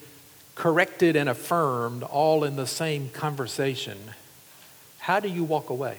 corrected 0.55 1.15
and 1.15 1.27
affirmed 1.27 2.03
all 2.03 2.43
in 2.43 2.55
the 2.55 2.67
same 2.67 3.09
conversation, 3.09 3.97
how 4.99 5.19
do 5.19 5.27
you 5.27 5.43
walk 5.43 5.69
away? 5.69 5.97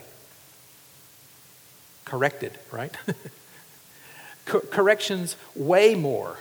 Corrected, 2.05 2.57
right? 2.71 2.95
corrections 4.45 5.35
way 5.55 5.95
more. 5.95 6.37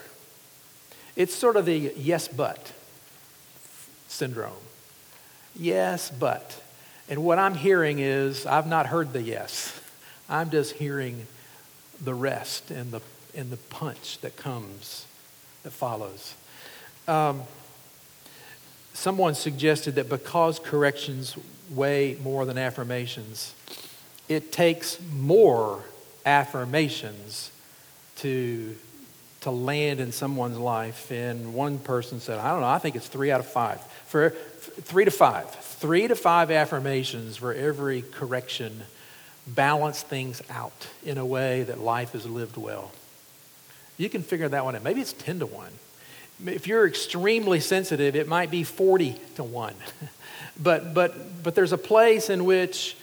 It's 1.17 1.35
sort 1.35 1.57
of 1.57 1.67
the 1.67 1.93
yes, 1.97 2.29
but 2.29 2.73
syndrome. 4.07 4.53
Yes, 5.57 6.11
but. 6.11 6.62
And 7.13 7.23
what 7.23 7.39
I'm 7.39 7.55
hearing 7.55 7.99
is 7.99 8.47
I've 8.47 8.67
not 8.67 8.87
heard 8.87 9.13
the 9.13 9.21
yes. 9.21 9.79
I'm 10.31 10.49
just 10.49 10.73
hearing 10.73 11.27
the 12.03 12.15
rest 12.15 12.71
and 12.71 12.91
the, 12.91 13.03
and 13.37 13.51
the 13.51 13.59
punch 13.59 14.19
that 14.23 14.39
comes, 14.39 15.05
that 15.63 15.73
follows. 15.73 16.35
Um, 17.07 17.43
someone 18.95 19.35
suggested 19.35 19.97
that 19.97 20.09
because 20.09 20.59
corrections 20.59 21.37
weigh 21.69 22.17
more 22.23 22.47
than 22.47 22.57
affirmations, 22.57 23.55
it 24.27 24.51
takes 24.51 24.99
more 25.13 25.85
affirmations 26.25 27.51
to, 28.21 28.75
to 29.43 29.51
land 29.51 30.01
in 30.01 30.13
someone's 30.13 30.57
life. 30.57 31.11
And 31.13 31.53
one 31.53 31.79
person 31.79 32.21
said, 32.21 32.39
I 32.39 32.53
don't 32.53 32.63
know, 32.63 32.69
I 32.69 32.79
think 32.79 32.97
it's 32.97 33.09
three 33.09 33.31
out 33.31 33.41
of 33.41 33.47
five. 33.47 33.83
For, 34.07 34.31
for 34.31 34.81
three 34.81 35.05
to 35.05 35.11
five. 35.11 35.55
Three 35.83 36.07
to 36.07 36.15
five 36.15 36.53
affirmations 36.53 37.39
for 37.39 37.53
every 37.53 38.03
correction 38.03 38.83
balance 39.49 40.01
things 40.01 40.41
out 40.49 40.87
in 41.05 41.19
a 41.19 41.27
way 41.27 41.65
that 41.65 41.81
life 41.81 42.15
is 42.15 42.25
lived 42.25 42.57
well. 42.57 42.93
You 43.97 44.09
can 44.09 44.23
figure 44.23 44.49
that 44.49 44.65
one 44.65 44.77
out. 44.77 44.85
Maybe 44.85 45.01
it's 45.01 45.13
10 45.13 45.41
to 45.41 45.47
1. 45.47 45.67
If 46.47 46.69
you're 46.69 46.87
extremely 46.87 47.59
sensitive, 47.59 48.15
it 48.15 48.29
might 48.29 48.49
be 48.49 48.63
40 48.63 49.17
to 49.35 49.43
1. 49.43 49.75
but, 50.63 50.95
but, 50.95 51.43
but 51.43 51.57
there's 51.57 51.73
a 51.73 51.79
place 51.79 52.31
in 52.31 52.45
which, 52.45 52.97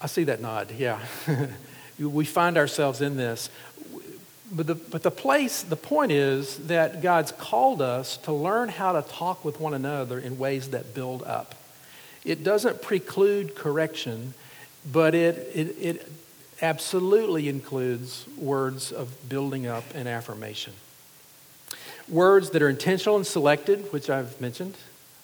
I 0.00 0.06
see 0.06 0.24
that 0.24 0.40
nod, 0.40 0.72
yeah. 0.78 1.00
we 1.98 2.24
find 2.24 2.56
ourselves 2.56 3.02
in 3.02 3.18
this. 3.18 3.50
But 4.50 4.66
the, 4.66 4.76
but 4.76 5.02
the 5.02 5.10
place, 5.10 5.62
the 5.62 5.76
point 5.76 6.12
is 6.12 6.56
that 6.68 7.02
God's 7.02 7.32
called 7.32 7.82
us 7.82 8.16
to 8.16 8.32
learn 8.32 8.70
how 8.70 8.98
to 8.98 9.06
talk 9.06 9.44
with 9.44 9.60
one 9.60 9.74
another 9.74 10.18
in 10.18 10.38
ways 10.38 10.70
that 10.70 10.94
build 10.94 11.22
up. 11.24 11.54
It 12.28 12.44
doesn't 12.44 12.82
preclude 12.82 13.54
correction, 13.54 14.34
but 14.90 15.14
it, 15.14 15.50
it, 15.54 15.76
it 15.80 16.12
absolutely 16.60 17.48
includes 17.48 18.26
words 18.36 18.92
of 18.92 19.28
building 19.28 19.66
up 19.66 19.84
and 19.94 20.06
affirmation. 20.06 20.74
Words 22.06 22.50
that 22.50 22.60
are 22.60 22.68
intentional 22.68 23.16
and 23.16 23.26
selected, 23.26 23.92
which 23.92 24.10
I've 24.10 24.38
mentioned. 24.40 24.74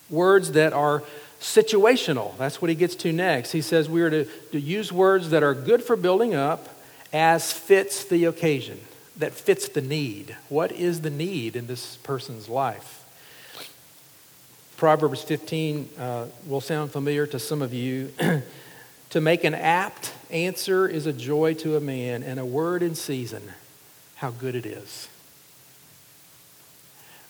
Words 0.08 0.52
that 0.52 0.72
are 0.72 1.02
situational. 1.40 2.36
That's 2.38 2.62
what 2.62 2.70
he 2.70 2.74
gets 2.74 2.94
to 2.96 3.12
next. 3.12 3.52
He 3.52 3.60
says 3.60 3.88
we 3.88 4.00
are 4.00 4.10
to, 4.10 4.24
to 4.52 4.60
use 4.60 4.90
words 4.90 5.28
that 5.30 5.42
are 5.42 5.54
good 5.54 5.82
for 5.82 5.96
building 5.96 6.34
up 6.34 6.68
as 7.12 7.52
fits 7.52 8.04
the 8.04 8.24
occasion 8.24 8.80
that 9.18 9.34
fits 9.34 9.68
the 9.68 9.82
need. 9.82 10.36
What 10.48 10.72
is 10.72 11.02
the 11.02 11.10
need 11.10 11.54
in 11.54 11.66
this 11.66 11.96
person's 11.98 12.48
life? 12.48 13.03
Proverbs 14.76 15.22
15 15.22 15.88
uh, 15.98 16.26
will 16.46 16.60
sound 16.60 16.90
familiar 16.90 17.26
to 17.28 17.38
some 17.38 17.62
of 17.62 17.72
you. 17.72 18.12
to 19.10 19.20
make 19.20 19.44
an 19.44 19.54
apt 19.54 20.12
answer 20.30 20.88
is 20.88 21.06
a 21.06 21.12
joy 21.12 21.54
to 21.54 21.76
a 21.76 21.80
man, 21.80 22.22
and 22.22 22.40
a 22.40 22.44
word 22.44 22.82
in 22.82 22.94
season, 22.94 23.42
how 24.16 24.30
good 24.30 24.56
it 24.56 24.66
is. 24.66 25.08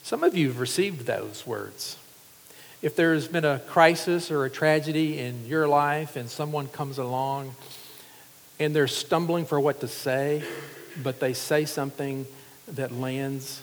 Some 0.02 0.24
of 0.24 0.36
you 0.36 0.48
have 0.48 0.58
received 0.58 1.06
those 1.06 1.46
words. 1.46 1.96
If 2.82 2.96
there's 2.96 3.28
been 3.28 3.44
a 3.44 3.58
crisis 3.58 4.30
or 4.30 4.44
a 4.44 4.50
tragedy 4.50 5.18
in 5.18 5.46
your 5.46 5.66
life 5.66 6.16
and 6.16 6.28
someone 6.28 6.68
comes 6.68 6.98
along 6.98 7.54
and 8.60 8.76
they're 8.76 8.86
stumbling 8.86 9.46
for 9.46 9.58
what 9.58 9.80
to 9.80 9.88
say, 9.88 10.42
but 11.02 11.20
they 11.20 11.32
say 11.32 11.64
something 11.64 12.26
that 12.68 12.92
lands. 12.92 13.62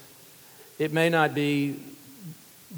It 0.80 0.92
may 0.92 1.10
not 1.10 1.36
be 1.36 1.80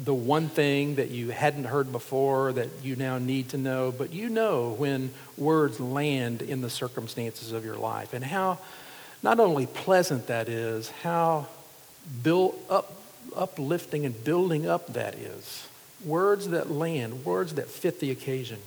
the 0.02 0.14
one 0.14 0.48
thing 0.48 0.96
that 0.96 1.10
you 1.10 1.30
hadn't 1.30 1.64
heard 1.64 1.92
before 1.92 2.52
that 2.52 2.68
you 2.82 2.96
now 2.96 3.18
need 3.18 3.50
to 3.50 3.58
know, 3.58 3.92
but 3.96 4.12
you 4.12 4.28
know 4.28 4.74
when 4.76 5.10
words 5.36 5.78
land 5.78 6.42
in 6.42 6.62
the 6.62 6.70
circumstances 6.70 7.52
of 7.52 7.64
your 7.64 7.76
life 7.76 8.12
and 8.12 8.24
how 8.24 8.58
not 9.22 9.38
only 9.38 9.66
pleasant 9.66 10.26
that 10.26 10.48
is, 10.48 10.90
how 11.02 11.46
build 12.22 12.58
up, 12.68 12.92
uplifting 13.36 14.04
and 14.04 14.24
building 14.24 14.66
up 14.66 14.92
that 14.94 15.14
is. 15.14 15.66
Words 16.04 16.48
that 16.48 16.70
land, 16.70 17.24
words 17.24 17.54
that 17.54 17.68
fit 17.68 18.00
the 18.00 18.10
occasion. 18.10 18.58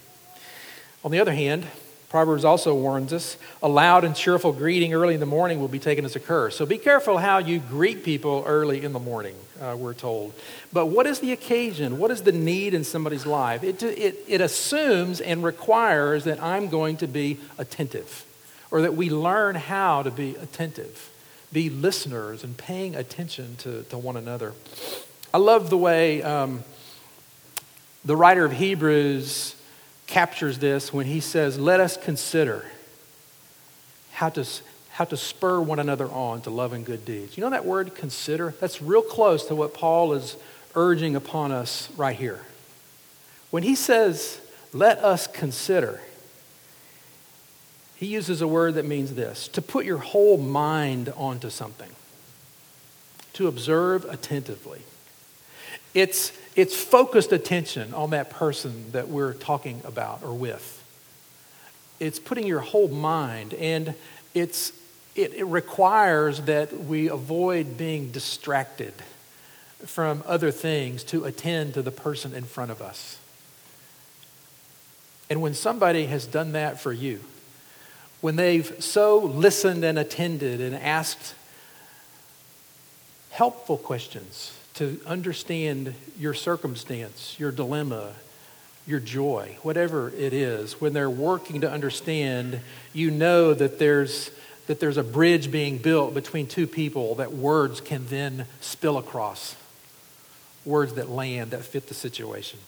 On 1.04 1.12
the 1.12 1.20
other 1.20 1.34
hand, 1.34 1.68
Proverbs 2.10 2.46
also 2.46 2.74
warns 2.74 3.12
us 3.12 3.36
a 3.62 3.68
loud 3.68 4.06
and 4.06 4.16
cheerful 4.16 4.54
greeting 4.54 4.94
early 4.94 5.16
in 5.16 5.20
the 5.20 5.26
morning 5.26 5.60
will 5.60 5.68
be 5.68 5.80
taken 5.80 6.06
as 6.06 6.16
a 6.16 6.22
curse. 6.22 6.56
So 6.56 6.66
be 6.66 6.78
careful 6.78 7.18
how 7.18 7.40
you 7.40 7.60
greet 7.60 8.06
people 8.06 8.46
early 8.48 8.82
in 8.82 8.94
the 8.94 9.00
morning, 9.00 9.36
uh, 9.60 9.76
we're 9.78 9.94
told. 9.94 10.34
But 10.72 10.86
what 10.86 11.06
is 11.06 11.20
the 11.20 11.34
occasion? 11.34 12.00
What 12.00 12.10
is 12.10 12.22
the 12.22 12.32
need 12.32 12.74
in 12.74 12.86
somebody's 12.86 13.26
life? 13.26 13.62
It, 13.62 13.84
it, 13.84 14.24
it 14.26 14.40
assumes 14.40 15.20
and 15.20 15.44
requires 15.44 16.24
that 16.24 16.42
I'm 16.42 16.70
going 16.70 16.96
to 16.98 17.08
be 17.08 17.40
attentive, 17.58 18.24
or 18.72 18.84
that 18.84 18.96
we 18.96 19.10
learn 19.10 19.56
how 19.56 20.02
to 20.04 20.12
be 20.12 20.36
attentive, 20.36 21.12
be 21.52 21.70
listeners, 21.70 22.42
and 22.42 22.56
paying 22.56 22.96
attention 22.96 23.58
to, 23.58 23.84
to 23.84 23.98
one 23.98 24.16
another. 24.16 24.54
I 25.34 25.40
love 25.40 25.70
the 25.70 25.78
way 25.78 26.24
um, 26.24 26.64
the 28.06 28.16
writer 28.16 28.46
of 28.46 28.54
Hebrews 28.54 29.56
captures 30.08 30.58
this 30.60 30.92
when 30.92 31.06
he 31.06 31.20
says, 31.20 31.60
Let 31.60 31.80
us 31.80 31.98
consider 31.98 32.66
how 34.14 34.30
to, 34.30 34.48
how 34.92 35.06
to 35.06 35.18
spur 35.18 35.62
one 35.62 35.80
another 35.80 36.10
on 36.10 36.42
to 36.42 36.50
love 36.50 36.74
and 36.74 36.86
good 36.86 37.06
deeds. 37.06 37.38
You 37.38 37.44
know 37.44 37.52
that 37.52 37.66
word 37.66 37.94
consider? 37.94 38.56
That's 38.60 38.82
real 38.82 39.04
close 39.04 39.46
to 39.46 39.56
what 39.56 39.74
Paul 39.74 40.14
is 40.14 40.38
urging 40.74 41.16
upon 41.16 41.52
us 41.52 41.90
right 41.96 42.16
here. 42.16 42.42
When 43.52 43.64
he 43.64 43.76
says, 43.76 44.42
Let 44.74 44.98
us 45.00 45.28
consider, 45.28 46.02
he 47.96 48.08
uses 48.08 48.42
a 48.42 48.48
word 48.48 48.76
that 48.76 48.86
means 48.86 49.16
this 49.16 49.48
to 49.50 49.62
put 49.62 49.86
your 49.86 49.98
whole 49.98 50.38
mind 50.38 51.12
onto 51.16 51.50
something, 51.50 51.92
to 53.34 53.48
observe 53.48 54.06
attentively. 54.06 54.82
It's, 55.94 56.32
it's 56.58 56.76
focused 56.76 57.32
attention 57.32 57.94
on 57.94 58.10
that 58.10 58.32
person 58.32 58.92
that 58.92 59.08
we're 59.08 59.34
talking 59.34 59.80
about 59.86 60.24
or 60.24 60.34
with. 60.34 60.74
It's 62.00 62.18
putting 62.18 62.48
your 62.48 62.62
whole 62.62 62.88
mind, 62.88 63.54
and 63.54 63.94
it's, 64.34 64.74
it, 65.16 65.36
it 65.36 65.46
requires 65.46 66.42
that 66.42 66.74
we 66.86 67.10
avoid 67.10 67.78
being 67.78 68.10
distracted 68.10 68.94
from 69.86 70.24
other 70.26 70.50
things 70.50 71.04
to 71.06 71.26
attend 71.26 71.76
to 71.76 71.84
the 71.84 71.92
person 71.92 72.34
in 72.34 72.44
front 72.44 72.72
of 72.72 72.82
us. 72.82 73.20
And 75.30 75.42
when 75.44 75.54
somebody 75.54 76.08
has 76.08 76.26
done 76.26 76.54
that 76.54 76.80
for 76.80 76.92
you, 76.92 77.20
when 78.20 78.36
they've 78.36 78.84
so 78.84 79.20
listened 79.20 79.84
and 79.84 80.00
attended 80.00 80.60
and 80.60 80.76
asked 80.76 81.36
helpful 83.30 83.78
questions, 83.78 84.57
to 84.78 85.00
understand 85.08 85.96
your 86.20 86.36
circumstance, 86.36 87.36
your 87.40 87.52
dilemma, 87.52 88.14
your 88.86 89.00
joy, 89.00 89.58
whatever 89.64 90.10
it 90.10 90.34
is, 90.34 90.80
when 90.80 90.94
they're 90.94 91.10
working 91.10 91.62
to 91.62 91.72
understand, 91.72 92.60
you 92.94 93.10
know 93.10 93.56
that 93.56 93.80
there's, 93.80 94.30
that 94.68 94.80
there's 94.80 94.98
a 94.98 95.04
bridge 95.04 95.52
being 95.52 95.80
built 95.80 96.14
between 96.14 96.46
two 96.46 96.68
people 96.68 97.16
that 97.16 97.34
words 97.34 97.82
can 97.82 98.06
then 98.08 98.46
spill 98.62 98.98
across. 98.98 99.56
Words 100.64 100.94
that 100.94 101.10
land, 101.10 101.52
that 101.52 101.64
fit 101.64 101.88
the 101.88 101.96
situation. 101.96 102.60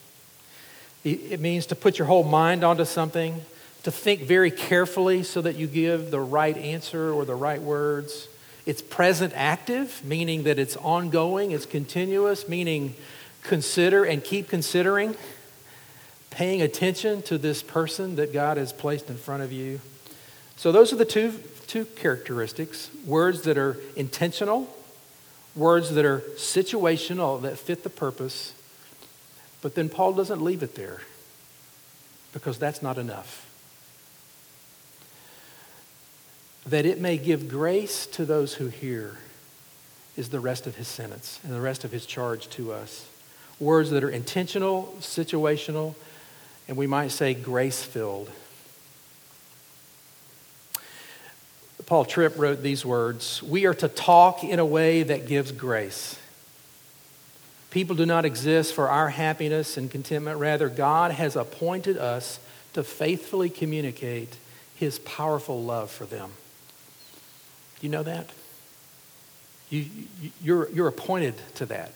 It 1.03 1.39
means 1.39 1.67
to 1.67 1.75
put 1.75 1.99
your 1.99 2.07
whole 2.07 2.23
mind 2.23 2.63
onto 2.63 2.85
something, 2.85 3.39
to 3.83 3.91
think 3.91 4.21
very 4.21 4.51
carefully 4.51 5.21
so 5.21 5.41
that 5.41 5.57
you 5.57 5.67
give 5.67 6.09
the 6.09 6.19
right 6.19 6.57
answer 6.57 7.13
or 7.13 7.23
the 7.23 7.35
right 7.35 7.61
words 7.61 8.27
it's 8.69 8.83
present 8.83 9.33
active, 9.35 10.05
meaning 10.05 10.43
that 10.43 10.59
it's 10.59 10.77
ongoing, 10.77 11.49
it's 11.49 11.65
continuous, 11.65 12.47
meaning 12.47 12.93
consider 13.41 14.03
and 14.03 14.23
keep 14.23 14.47
considering, 14.47 15.15
paying 16.29 16.61
attention 16.61 17.23
to 17.23 17.39
this 17.39 17.63
person 17.63 18.15
that 18.17 18.31
God 18.31 18.57
has 18.57 18.71
placed 18.71 19.09
in 19.09 19.17
front 19.17 19.41
of 19.41 19.51
you. 19.51 19.81
So, 20.55 20.71
those 20.71 20.93
are 20.93 20.97
the 20.97 21.03
two, 21.03 21.33
two 21.65 21.85
characteristics 21.85 22.91
words 23.07 23.41
that 23.41 23.57
are 23.57 23.75
intentional, 23.95 24.71
words 25.55 25.95
that 25.95 26.05
are 26.05 26.19
situational, 26.35 27.41
that 27.41 27.57
fit 27.57 27.81
the 27.81 27.89
purpose. 27.89 28.53
But 29.63 29.73
then 29.73 29.89
Paul 29.89 30.13
doesn't 30.13 30.43
leave 30.43 30.61
it 30.61 30.75
there 30.75 31.01
because 32.33 32.59
that's 32.59 32.83
not 32.83 32.99
enough. 32.99 33.48
That 36.69 36.85
it 36.85 36.99
may 36.99 37.17
give 37.17 37.49
grace 37.49 38.05
to 38.07 38.25
those 38.25 38.55
who 38.55 38.67
hear, 38.67 39.17
is 40.15 40.29
the 40.29 40.39
rest 40.39 40.67
of 40.67 40.75
his 40.75 40.87
sentence 40.87 41.39
and 41.43 41.53
the 41.53 41.61
rest 41.61 41.83
of 41.83 41.91
his 41.91 42.05
charge 42.05 42.47
to 42.49 42.71
us. 42.71 43.07
words 43.59 43.89
that 43.89 44.03
are 44.03 44.09
intentional, 44.09 44.95
situational, 44.99 45.93
and 46.67 46.77
we 46.77 46.87
might 46.87 47.11
say 47.11 47.33
grace 47.33 47.83
filled. 47.83 48.29
Paul 51.85 52.05
Tripp 52.05 52.37
wrote 52.37 52.61
these 52.61 52.85
words 52.85 53.41
We 53.41 53.65
are 53.65 53.73
to 53.73 53.87
talk 53.87 54.43
in 54.43 54.59
a 54.59 54.65
way 54.65 55.03
that 55.03 55.27
gives 55.27 55.51
grace. 55.51 56.19
People 57.71 57.95
do 57.95 58.05
not 58.05 58.25
exist 58.25 58.73
for 58.73 58.89
our 58.89 59.09
happiness 59.09 59.75
and 59.75 59.89
contentment. 59.89 60.39
Rather, 60.39 60.69
God 60.69 61.11
has 61.11 61.35
appointed 61.35 61.97
us 61.97 62.39
to 62.73 62.83
faithfully 62.83 63.49
communicate 63.49 64.37
his 64.75 64.99
powerful 64.99 65.61
love 65.61 65.91
for 65.91 66.05
them. 66.05 66.31
You 67.81 67.89
know 67.89 68.03
that? 68.03 68.29
You, 69.69 69.85
you're, 70.41 70.69
you're 70.71 70.87
appointed 70.87 71.35
to 71.55 71.65
that. 71.67 71.91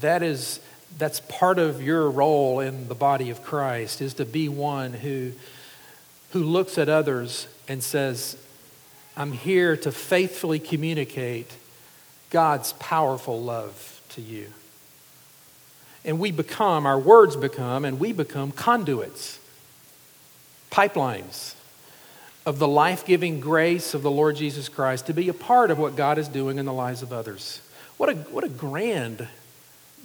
That 0.00 0.22
is, 0.22 0.60
that's 0.98 1.20
part 1.20 1.58
of 1.58 1.82
your 1.82 2.10
role 2.10 2.60
in 2.60 2.88
the 2.88 2.94
body 2.94 3.30
of 3.30 3.42
Christ, 3.42 4.00
is 4.00 4.14
to 4.14 4.24
be 4.24 4.48
one 4.48 4.92
who, 4.92 5.32
who 6.30 6.42
looks 6.42 6.78
at 6.78 6.88
others 6.88 7.46
and 7.68 7.82
says, 7.82 8.36
I'm 9.16 9.32
here 9.32 9.76
to 9.76 9.92
faithfully 9.92 10.58
communicate 10.58 11.50
God's 12.30 12.72
powerful 12.74 13.40
love 13.40 14.00
to 14.10 14.20
you. 14.20 14.48
And 16.04 16.18
we 16.18 16.32
become, 16.32 16.86
our 16.86 16.98
words 16.98 17.36
become, 17.36 17.84
and 17.84 18.00
we 18.00 18.12
become 18.12 18.50
conduits, 18.50 19.38
pipelines 20.70 21.54
of 22.46 22.58
the 22.58 22.68
life 22.68 23.06
giving 23.06 23.40
grace 23.40 23.94
of 23.94 24.02
the 24.02 24.10
Lord 24.10 24.36
Jesus 24.36 24.68
Christ 24.68 25.06
to 25.06 25.14
be 25.14 25.28
a 25.28 25.34
part 25.34 25.70
of 25.70 25.78
what 25.78 25.96
God 25.96 26.18
is 26.18 26.28
doing 26.28 26.58
in 26.58 26.66
the 26.66 26.72
lives 26.72 27.02
of 27.02 27.12
others. 27.12 27.60
What 27.96 28.08
a, 28.10 28.14
what 28.14 28.44
a 28.44 28.48
grand 28.48 29.28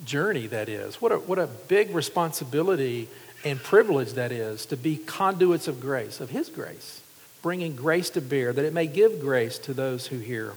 journey 0.06 0.48
that 0.48 0.70
is. 0.70 1.02
What 1.02 1.12
a, 1.12 1.18
what 1.18 1.40
a 1.40 1.48
big 1.48 1.94
responsibility 1.94 3.10
and 3.44 3.62
privilege 3.62 4.14
that 4.14 4.32
is 4.32 4.66
to 4.68 4.78
be 4.78 4.98
conduits 4.98 5.68
of 5.68 5.80
grace, 5.80 6.22
of 6.22 6.30
His 6.30 6.50
grace, 6.50 7.02
bringing 7.42 7.76
grace 7.76 8.10
to 8.12 8.22
bear, 8.22 8.54
that 8.54 8.66
it 8.66 8.74
may 8.74 8.88
give 8.88 9.20
grace 9.20 9.58
to 9.60 9.74
those 9.74 10.08
who 10.08 10.20
hear. 10.20 10.54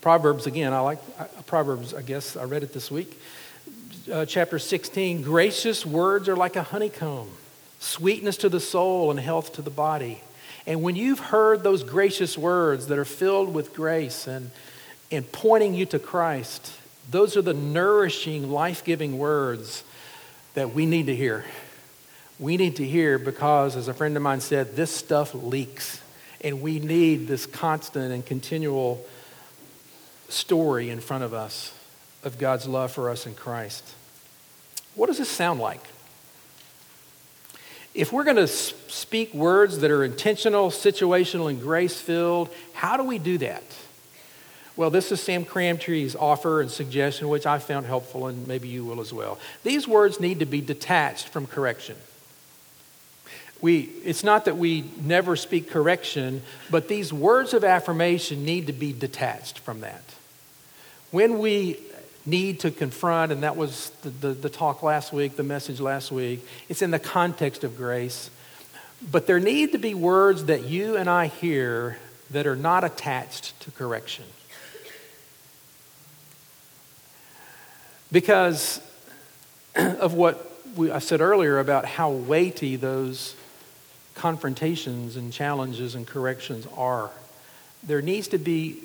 Proverbs, 0.00 0.46
again, 0.46 0.72
I 0.72 0.80
like 0.80 1.46
Proverbs, 1.46 1.94
I 1.94 2.02
guess 2.02 2.36
I 2.36 2.44
read 2.44 2.62
it 2.62 2.72
this 2.72 2.90
week. 2.90 3.20
Uh, 4.12 4.26
chapter 4.26 4.58
16 4.58 5.22
gracious 5.22 5.86
words 5.86 6.28
are 6.28 6.36
like 6.36 6.56
a 6.56 6.62
honeycomb, 6.62 7.30
sweetness 7.80 8.36
to 8.38 8.48
the 8.48 8.60
soul 8.60 9.10
and 9.10 9.18
health 9.18 9.54
to 9.54 9.62
the 9.62 9.70
body. 9.70 10.20
And 10.66 10.82
when 10.82 10.96
you've 10.96 11.18
heard 11.18 11.62
those 11.62 11.82
gracious 11.82 12.38
words 12.38 12.86
that 12.86 12.98
are 12.98 13.04
filled 13.04 13.52
with 13.52 13.74
grace 13.74 14.26
and, 14.26 14.50
and 15.10 15.30
pointing 15.30 15.74
you 15.74 15.86
to 15.86 15.98
Christ, 15.98 16.72
those 17.10 17.36
are 17.36 17.42
the 17.42 17.54
nourishing, 17.54 18.50
life 18.50 18.84
giving 18.84 19.18
words 19.18 19.84
that 20.54 20.74
we 20.74 20.86
need 20.86 21.06
to 21.06 21.16
hear. 21.16 21.44
We 22.38 22.56
need 22.56 22.76
to 22.76 22.86
hear 22.86 23.18
because, 23.18 23.76
as 23.76 23.88
a 23.88 23.94
friend 23.94 24.16
of 24.16 24.22
mine 24.22 24.40
said, 24.40 24.74
this 24.74 24.90
stuff 24.90 25.34
leaks. 25.34 26.00
And 26.40 26.60
we 26.60 26.78
need 26.78 27.26
this 27.26 27.46
constant 27.46 28.12
and 28.12 28.24
continual 28.24 29.04
story 30.28 30.90
in 30.90 31.00
front 31.00 31.24
of 31.24 31.32
us 31.32 31.72
of 32.22 32.38
God's 32.38 32.66
love 32.66 32.90
for 32.90 33.10
us 33.10 33.26
in 33.26 33.34
Christ. 33.34 33.84
What 34.94 35.06
does 35.06 35.18
this 35.18 35.28
sound 35.28 35.60
like? 35.60 35.82
If 37.94 38.12
we're 38.12 38.24
going 38.24 38.36
to 38.36 38.48
speak 38.48 39.32
words 39.32 39.78
that 39.78 39.90
are 39.92 40.02
intentional, 40.02 40.70
situational, 40.70 41.48
and 41.48 41.60
grace 41.60 42.00
filled, 42.00 42.50
how 42.72 42.96
do 42.96 43.04
we 43.04 43.18
do 43.18 43.38
that? 43.38 43.62
Well, 44.76 44.90
this 44.90 45.12
is 45.12 45.20
Sam 45.22 45.44
Crabtree's 45.44 46.16
offer 46.16 46.60
and 46.60 46.68
suggestion, 46.68 47.28
which 47.28 47.46
I 47.46 47.60
found 47.60 47.86
helpful, 47.86 48.26
and 48.26 48.48
maybe 48.48 48.66
you 48.66 48.84
will 48.84 49.00
as 49.00 49.12
well. 49.12 49.38
These 49.62 49.86
words 49.86 50.18
need 50.18 50.40
to 50.40 50.46
be 50.46 50.60
detached 50.60 51.28
from 51.28 51.46
correction. 51.46 51.94
We, 53.60 53.82
it's 54.04 54.24
not 54.24 54.46
that 54.46 54.56
we 54.56 54.84
never 55.00 55.36
speak 55.36 55.70
correction, 55.70 56.42
but 56.70 56.88
these 56.88 57.12
words 57.12 57.54
of 57.54 57.62
affirmation 57.62 58.44
need 58.44 58.66
to 58.66 58.72
be 58.72 58.92
detached 58.92 59.60
from 59.60 59.80
that. 59.82 60.02
When 61.12 61.38
we 61.38 61.78
need 62.26 62.60
to 62.60 62.70
confront, 62.70 63.32
and 63.32 63.42
that 63.42 63.56
was 63.56 63.90
the, 64.02 64.10
the, 64.10 64.28
the, 64.28 64.48
talk 64.48 64.82
last 64.82 65.12
week, 65.12 65.36
the 65.36 65.42
message 65.42 65.80
last 65.80 66.10
week. 66.10 66.46
It's 66.68 66.82
in 66.82 66.90
the 66.90 66.98
context 66.98 67.64
of 67.64 67.76
grace. 67.76 68.30
But 69.10 69.26
there 69.26 69.40
need 69.40 69.72
to 69.72 69.78
be 69.78 69.94
words 69.94 70.46
that 70.46 70.64
you 70.64 70.96
and 70.96 71.10
I 71.10 71.26
hear 71.26 71.98
that 72.30 72.46
are 72.46 72.56
not 72.56 72.84
attached 72.84 73.58
to 73.60 73.70
correction. 73.70 74.24
Because 78.10 78.80
of 79.76 80.14
what 80.14 80.50
we, 80.76 80.90
I 80.90 81.00
said 81.00 81.20
earlier 81.20 81.58
about 81.58 81.84
how 81.84 82.10
weighty 82.10 82.76
those 82.76 83.34
confrontations 84.14 85.16
and 85.16 85.32
challenges 85.32 85.94
and 85.94 86.06
corrections 86.06 86.66
are, 86.76 87.10
there 87.82 88.00
needs 88.00 88.28
to 88.28 88.38
be 88.38 88.83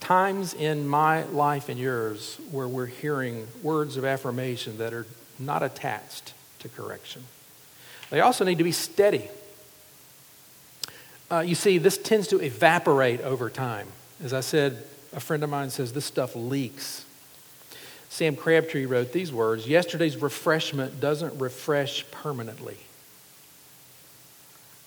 times 0.00 0.54
in 0.54 0.88
my 0.88 1.24
life 1.24 1.68
and 1.68 1.78
yours 1.78 2.38
where 2.50 2.66
we're 2.66 2.86
hearing 2.86 3.46
words 3.62 3.96
of 3.96 4.04
affirmation 4.04 4.78
that 4.78 4.92
are 4.92 5.06
not 5.38 5.62
attached 5.62 6.34
to 6.60 6.68
correction. 6.68 7.22
They 8.10 8.20
also 8.20 8.44
need 8.44 8.58
to 8.58 8.64
be 8.64 8.72
steady. 8.72 9.28
Uh, 11.30 11.40
you 11.40 11.54
see, 11.54 11.78
this 11.78 11.96
tends 11.96 12.26
to 12.28 12.40
evaporate 12.40 13.20
over 13.20 13.48
time. 13.48 13.86
As 14.22 14.32
I 14.32 14.40
said, 14.40 14.82
a 15.12 15.20
friend 15.20 15.44
of 15.44 15.50
mine 15.50 15.70
says 15.70 15.92
this 15.92 16.04
stuff 16.04 16.34
leaks. 16.34 17.04
Sam 18.08 18.34
Crabtree 18.34 18.86
wrote 18.86 19.12
these 19.12 19.32
words 19.32 19.68
Yesterday's 19.68 20.16
refreshment 20.16 21.00
doesn't 21.00 21.38
refresh 21.38 22.10
permanently. 22.10 22.78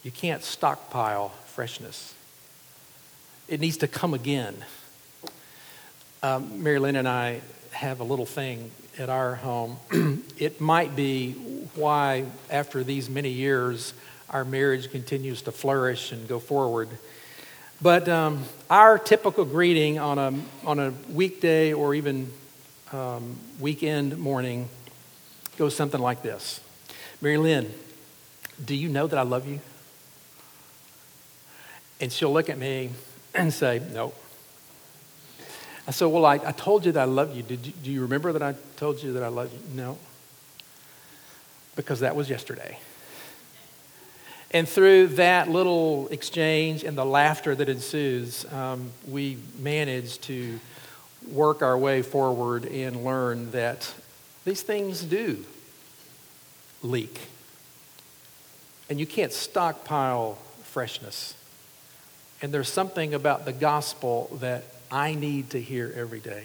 You 0.04 0.12
can't 0.12 0.44
stockpile 0.44 1.30
freshness, 1.46 2.14
it 3.48 3.60
needs 3.60 3.78
to 3.78 3.88
come 3.88 4.14
again. 4.14 4.66
Um, 6.24 6.64
Mary 6.64 6.80
Lynn 6.80 6.96
and 6.96 7.06
I 7.06 7.42
have 7.72 8.00
a 8.00 8.06
little 8.06 8.26
thing 8.26 8.72
at 8.98 9.10
our 9.10 9.36
home. 9.36 9.76
it 10.38 10.62
might 10.62 10.96
be 10.96 11.34
why, 11.76 12.24
after 12.50 12.82
these 12.82 13.10
many 13.10 13.28
years, 13.28 13.94
our 14.30 14.46
marriage 14.46 14.90
continues 14.90 15.42
to 15.42 15.52
flourish 15.52 16.14
and 16.14 16.26
go 16.30 16.40
forward. 16.40 16.88
But 17.82 18.08
um, 18.08 18.46
our 18.70 18.98
typical 18.98 19.44
greeting 19.44 20.00
on 20.00 20.18
a, 20.18 20.34
on 20.66 20.80
a 20.80 20.94
weekday 21.10 21.74
or 21.74 21.94
even 21.94 22.32
um, 22.94 23.38
weekend 23.60 24.18
morning 24.18 24.70
goes 25.58 25.76
something 25.76 26.00
like 26.00 26.22
this 26.22 26.62
Mary 27.22 27.36
Lynn, 27.36 27.70
do 28.64 28.76
you 28.76 28.88
know 28.88 29.08
that 29.08 29.20
I 29.20 29.24
love 29.24 29.46
you? 29.46 29.60
And 32.00 32.14
she'll 32.14 32.32
look 32.32 32.50
at 32.50 32.58
me 32.58 32.92
and 33.36 33.54
say, 33.54 33.82
No. 33.92 34.14
I 35.88 35.92
said, 35.92 36.06
Well, 36.06 36.26
I, 36.26 36.36
I 36.36 36.52
told 36.52 36.86
you 36.86 36.92
that 36.94 37.02
I 37.02 37.06
love 37.06 37.36
you. 37.36 37.44
Did 37.44 37.66
you. 37.66 37.74
Do 37.84 37.92
you 37.92 38.02
remember 38.02 38.32
that 38.34 38.42
I 38.42 38.56
told 38.78 39.02
you 39.04 39.14
that 39.14 39.24
I 39.24 39.28
love 39.28 39.52
you? 39.52 39.60
No. 39.76 39.98
Because 41.76 42.02
that 42.02 42.16
was 42.16 42.30
yesterday. 42.30 42.78
And 44.52 44.70
through 44.70 45.08
that 45.08 45.50
little 45.50 46.08
exchange 46.10 46.84
and 46.84 46.96
the 46.96 47.06
laughter 47.06 47.56
that 47.56 47.70
ensues, 47.70 48.46
um, 48.54 48.92
we 49.08 49.40
manage 49.58 50.20
to 50.22 50.60
work 51.32 51.64
our 51.64 51.78
way 51.78 52.04
forward 52.04 52.66
and 52.66 53.04
learn 53.04 53.50
that 53.52 53.92
these 54.46 54.62
things 54.62 55.04
do 55.04 55.44
leak. 56.84 57.20
And 58.90 59.00
you 59.00 59.08
can't 59.08 59.32
stockpile 59.32 60.38
freshness. 60.64 61.34
And 62.42 62.54
there's 62.54 62.70
something 62.70 63.14
about 63.14 63.46
the 63.46 63.54
gospel 63.54 64.30
that 64.40 64.66
I 64.94 65.16
need 65.16 65.50
to 65.50 65.60
hear 65.60 65.92
every 65.96 66.20
day. 66.20 66.44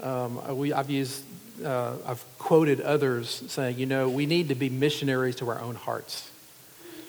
Um, 0.00 0.56
we, 0.56 0.72
I've 0.72 0.88
used, 0.88 1.24
uh, 1.64 1.94
I've 2.06 2.24
quoted 2.38 2.80
others 2.80 3.42
saying, 3.48 3.80
you 3.80 3.86
know, 3.86 4.08
we 4.08 4.26
need 4.26 4.48
to 4.50 4.54
be 4.54 4.70
missionaries 4.70 5.34
to 5.36 5.48
our 5.50 5.60
own 5.60 5.74
hearts, 5.74 6.30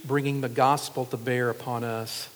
bringing 0.05 0.41
the 0.41 0.49
gospel 0.49 1.05
to 1.05 1.17
bear 1.17 1.51
upon 1.51 1.83
us. 1.83 2.29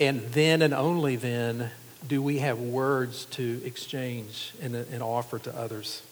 And 0.00 0.20
then 0.32 0.62
and 0.62 0.74
only 0.74 1.14
then 1.14 1.70
do 2.06 2.20
we 2.20 2.38
have 2.38 2.58
words 2.58 3.26
to 3.26 3.62
exchange 3.64 4.52
and, 4.60 4.74
and 4.74 5.04
offer 5.04 5.38
to 5.38 5.56
others. 5.56 6.02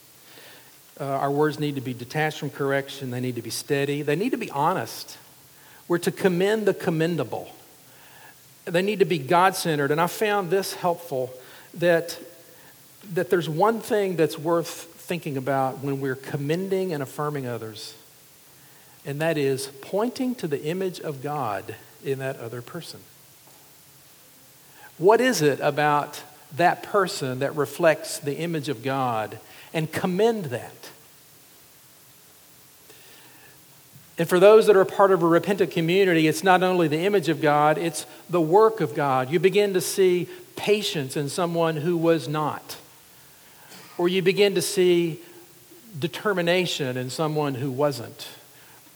Uh, 1.01 1.07
our 1.07 1.31
words 1.31 1.59
need 1.59 1.75
to 1.75 1.81
be 1.81 1.93
detached 1.93 2.39
from 2.39 2.51
correction, 2.51 3.11
they 3.11 3.21
need 3.21 3.35
to 3.35 3.43
be 3.43 3.51
steady, 3.51 4.03
they 4.03 4.15
need 4.15 4.31
to 4.31 4.39
be 4.39 4.51
honest. 4.53 5.19
We're 5.89 5.99
to 5.99 6.13
commend 6.13 6.67
the 6.67 6.73
commendable 6.73 7.53
they 8.65 8.83
need 8.83 9.01
to 9.01 9.05
be 9.05 9.19
God 9.19 9.55
centered. 9.57 9.91
And 9.91 10.01
I 10.01 10.07
found 10.07 10.51
this 10.51 10.75
helpful 10.75 11.33
that, 11.75 12.19
that 13.13 13.31
there's 13.31 13.49
one 13.49 13.81
thing 13.81 14.17
that's 14.17 14.39
worth 14.39 14.69
thinking 14.69 15.37
about 15.37 15.81
when 15.81 16.01
we're 16.01 16.15
commending 16.15 16.93
and 16.93 17.03
affirming 17.03 17.47
others, 17.47 17.95
and 19.05 19.21
that 19.21 19.37
is 19.37 19.67
pointing 19.83 20.35
to 20.37 20.49
the 20.49 20.63
image 20.65 21.01
of 21.01 21.23
God 21.23 21.75
in 22.03 22.21
that 22.21 22.39
other 22.39 22.63
person. 22.63 23.01
What 24.97 25.21
is 25.21 25.43
it 25.43 25.61
about 25.61 26.23
that 26.57 26.83
person 26.83 27.41
that 27.41 27.55
reflects 27.57 28.19
the 28.19 28.39
image 28.39 28.69
of 28.69 28.83
God? 28.83 29.39
and 29.75 29.91
commend 29.91 30.47
that. 30.47 30.91
And 34.17 34.29
for 34.29 34.39
those 34.39 34.67
that 34.67 34.77
are 34.77 34.85
part 34.85 35.11
of 35.11 35.23
a 35.23 35.27
repentant 35.27 35.73
community, 35.73 36.29
it's 36.29 36.45
not 36.45 36.63
only 36.63 36.87
the 36.87 37.01
image 37.01 37.29
of 37.29 37.41
God, 37.41 37.79
it's 37.79 38.07
the 38.31 38.41
work 38.41 38.81
of 38.81 38.95
God. 38.95 39.31
You 39.31 39.41
begin 39.41 39.75
to 39.75 39.81
see 39.81 40.29
patience 40.57 41.17
in 41.17 41.29
someone 41.29 41.77
who 41.77 41.97
was 41.97 42.29
not, 42.29 42.77
or 43.99 44.09
you 44.09 44.23
begin 44.23 44.55
to 44.55 44.63
see 44.63 45.21
determination 45.99 46.97
in 46.97 47.11
someone 47.11 47.55
who 47.55 47.71
wasn't. 47.71 48.29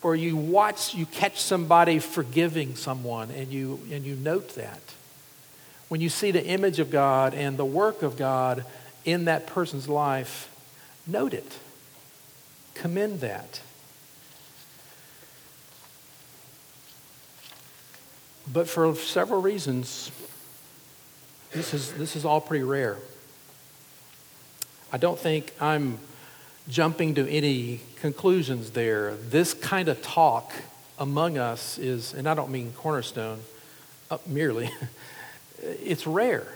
Or 0.02 0.14
you 0.14 0.36
watch, 0.36 0.94
you 0.94 1.06
catch 1.06 1.40
somebody 1.40 1.98
forgiving 1.98 2.76
someone 2.76 3.32
and 3.32 3.52
you, 3.52 3.80
and 3.90 4.04
you 4.04 4.14
note 4.14 4.54
that. 4.54 4.80
When 5.88 6.00
you 6.00 6.08
see 6.08 6.30
the 6.30 6.44
image 6.44 6.78
of 6.78 6.90
God 6.90 7.34
and 7.34 7.56
the 7.56 7.64
work 7.64 8.02
of 8.02 8.16
God 8.16 8.64
in 9.04 9.24
that 9.24 9.48
person's 9.48 9.88
life, 9.88 10.48
note 11.06 11.34
it. 11.34 11.58
Commend 12.74 13.20
that. 13.20 13.60
But 18.52 18.68
for 18.68 18.94
several 18.94 19.42
reasons, 19.42 20.10
this 21.52 21.74
is, 21.74 21.92
this 21.92 22.16
is 22.16 22.24
all 22.24 22.40
pretty 22.40 22.64
rare. 22.64 22.96
I 24.92 24.96
don't 24.96 25.18
think 25.18 25.52
I'm 25.60 25.98
jumping 26.68 27.14
to 27.16 27.28
any 27.28 27.80
conclusions 27.96 28.70
there. 28.70 29.14
This 29.16 29.52
kind 29.52 29.88
of 29.88 30.00
talk 30.02 30.52
among 30.98 31.36
us 31.36 31.78
is, 31.78 32.14
and 32.14 32.28
I 32.28 32.34
don't 32.34 32.50
mean 32.50 32.72
cornerstone 32.72 33.40
uh, 34.10 34.18
merely, 34.26 34.70
it's 35.62 36.06
rare. 36.06 36.46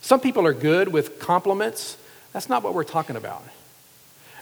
Some 0.00 0.20
people 0.20 0.46
are 0.46 0.54
good 0.54 0.88
with 0.88 1.18
compliments. 1.18 1.96
That's 2.32 2.48
not 2.48 2.62
what 2.62 2.74
we're 2.74 2.84
talking 2.84 3.16
about. 3.16 3.42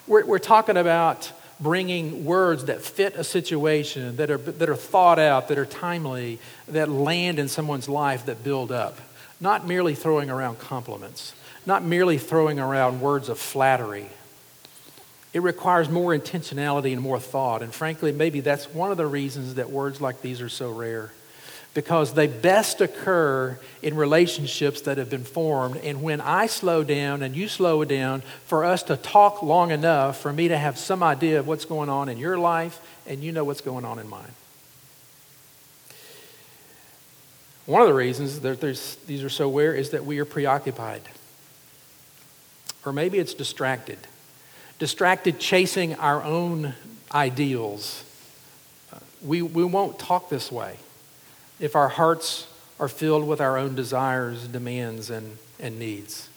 We're, 0.06 0.26
we're 0.26 0.38
talking 0.38 0.76
about 0.76 1.32
bringing 1.62 2.24
words 2.24 2.64
that 2.66 2.82
fit 2.82 3.14
a 3.14 3.24
situation, 3.24 4.16
that 4.16 4.30
are, 4.30 4.38
that 4.38 4.68
are 4.68 4.76
thought 4.76 5.18
out, 5.18 5.48
that 5.48 5.58
are 5.58 5.66
timely, 5.66 6.38
that 6.68 6.88
land 6.88 7.38
in 7.38 7.48
someone's 7.48 7.88
life, 7.88 8.26
that 8.26 8.42
build 8.42 8.72
up. 8.72 8.98
Not 9.40 9.66
merely 9.66 9.94
throwing 9.94 10.30
around 10.30 10.58
compliments, 10.58 11.34
not 11.66 11.84
merely 11.84 12.18
throwing 12.18 12.58
around 12.58 13.00
words 13.00 13.28
of 13.28 13.38
flattery. 13.38 14.06
It 15.32 15.42
requires 15.42 15.88
more 15.88 16.16
intentionality 16.16 16.92
and 16.92 17.00
more 17.00 17.18
thought. 17.18 17.62
And 17.62 17.72
frankly, 17.72 18.12
maybe 18.12 18.40
that's 18.40 18.66
one 18.66 18.90
of 18.90 18.96
the 18.96 19.06
reasons 19.06 19.54
that 19.54 19.70
words 19.70 20.00
like 20.00 20.20
these 20.20 20.40
are 20.40 20.48
so 20.48 20.70
rare 20.70 21.12
because 21.74 22.12
they 22.12 22.26
best 22.26 22.80
occur 22.80 23.58
in 23.80 23.96
relationships 23.96 24.82
that 24.82 24.98
have 24.98 25.08
been 25.08 25.24
formed. 25.24 25.78
And 25.78 26.02
when 26.02 26.20
I 26.20 26.46
slow 26.46 26.84
down 26.84 27.22
and 27.22 27.34
you 27.34 27.48
slow 27.48 27.84
down, 27.84 28.22
for 28.46 28.64
us 28.64 28.82
to 28.84 28.96
talk 28.96 29.42
long 29.42 29.70
enough 29.70 30.20
for 30.20 30.32
me 30.32 30.48
to 30.48 30.58
have 30.58 30.76
some 30.76 31.02
idea 31.02 31.38
of 31.38 31.46
what's 31.46 31.64
going 31.64 31.88
on 31.88 32.08
in 32.08 32.18
your 32.18 32.38
life 32.38 32.80
and 33.06 33.22
you 33.22 33.32
know 33.32 33.44
what's 33.44 33.62
going 33.62 33.84
on 33.84 33.98
in 33.98 34.08
mine. 34.08 34.34
One 37.64 37.80
of 37.80 37.88
the 37.88 37.94
reasons 37.94 38.40
that 38.40 38.60
these 39.06 39.24
are 39.24 39.30
so 39.30 39.50
rare 39.50 39.74
is 39.74 39.90
that 39.90 40.04
we 40.04 40.18
are 40.18 40.24
preoccupied. 40.24 41.02
Or 42.84 42.92
maybe 42.92 43.18
it's 43.18 43.34
distracted. 43.34 43.98
Distracted 44.78 45.38
chasing 45.38 45.94
our 45.94 46.22
own 46.22 46.74
ideals. 47.14 48.04
Uh, 48.92 48.98
we, 49.22 49.40
we 49.40 49.64
won't 49.64 49.98
talk 49.98 50.28
this 50.28 50.52
way 50.52 50.76
if 51.60 51.76
our 51.76 51.88
hearts 51.88 52.46
are 52.82 52.88
filled 52.88 53.26
with 53.26 53.40
our 53.40 53.56
own 53.56 53.74
desires, 53.74 54.48
demands, 54.48 55.08
and, 55.08 55.38
and 55.60 55.78
needs. 55.78 56.28